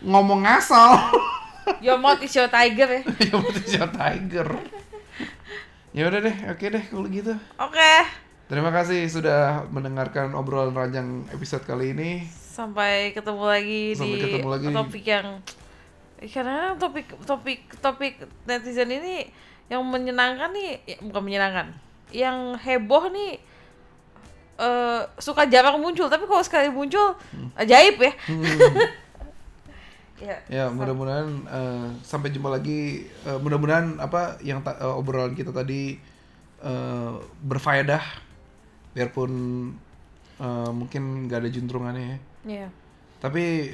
[0.00, 0.94] ngomong ngasal.
[1.84, 3.00] Your mouth is your tiger ya.
[3.22, 4.48] ya betul si tiger.
[5.92, 7.36] Ya udah deh, oke deh kalau gitu.
[7.60, 7.92] Oke,
[8.48, 12.10] Terima kasih sudah mendengarkan obrolan ranjang episode kali ini.
[12.52, 14.66] sampai ketemu lagi Sampai di ketemu lagi.
[14.72, 15.40] topik yang
[16.30, 18.14] karena topik topik topik
[18.46, 19.26] netizen ini
[19.66, 21.66] yang menyenangkan nih ya, bukan menyenangkan
[22.12, 23.40] yang heboh nih
[24.60, 27.16] eh suka jarang muncul tapi kalau sekali muncul
[27.56, 28.12] ajaib ya
[30.22, 33.10] ya Ya mudah-mudahan eh, sampai jumpa lagi.
[33.26, 35.98] Eh, mudah-mudahan apa yang eh, obrolan kita tadi
[36.62, 37.12] eh,
[37.42, 37.98] berfaedah.
[38.94, 39.32] Biarpun
[40.38, 42.18] eh, mungkin gak ada juntrungannya ya.
[42.46, 42.68] ya
[43.22, 43.70] tapi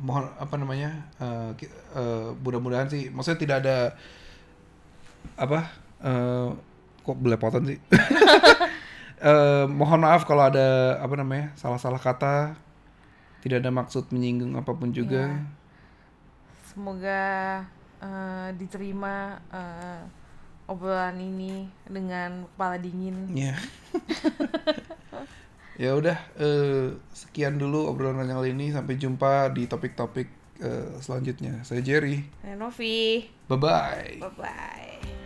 [0.00, 0.90] mohon apa namanya
[1.54, 3.76] ki- eh, mudah-mudahan sih maksudnya tidak ada
[5.36, 5.60] apa
[6.00, 6.48] eh,
[7.00, 7.78] kok belepotan sih?
[9.20, 12.56] Eh, mohon maaf kalau ada apa namanya salah-salah kata
[13.44, 15.36] tidak ada maksud menyinggung apa pun juga.
[15.36, 15.44] Iya.
[16.64, 17.20] semoga
[18.00, 20.00] eh, diterima eh,
[20.64, 23.28] obrolan ini dengan kepala dingin.
[23.36, 23.60] Ya
[25.76, 28.72] ya udah eh, sekian dulu obrolan kali ini.
[28.74, 30.28] Sampai jumpa di topik-topik
[30.64, 31.62] eh, selanjutnya.
[31.62, 32.24] Saya Jerry.
[32.58, 33.26] Novi.
[33.50, 35.18] Bye bye bye bye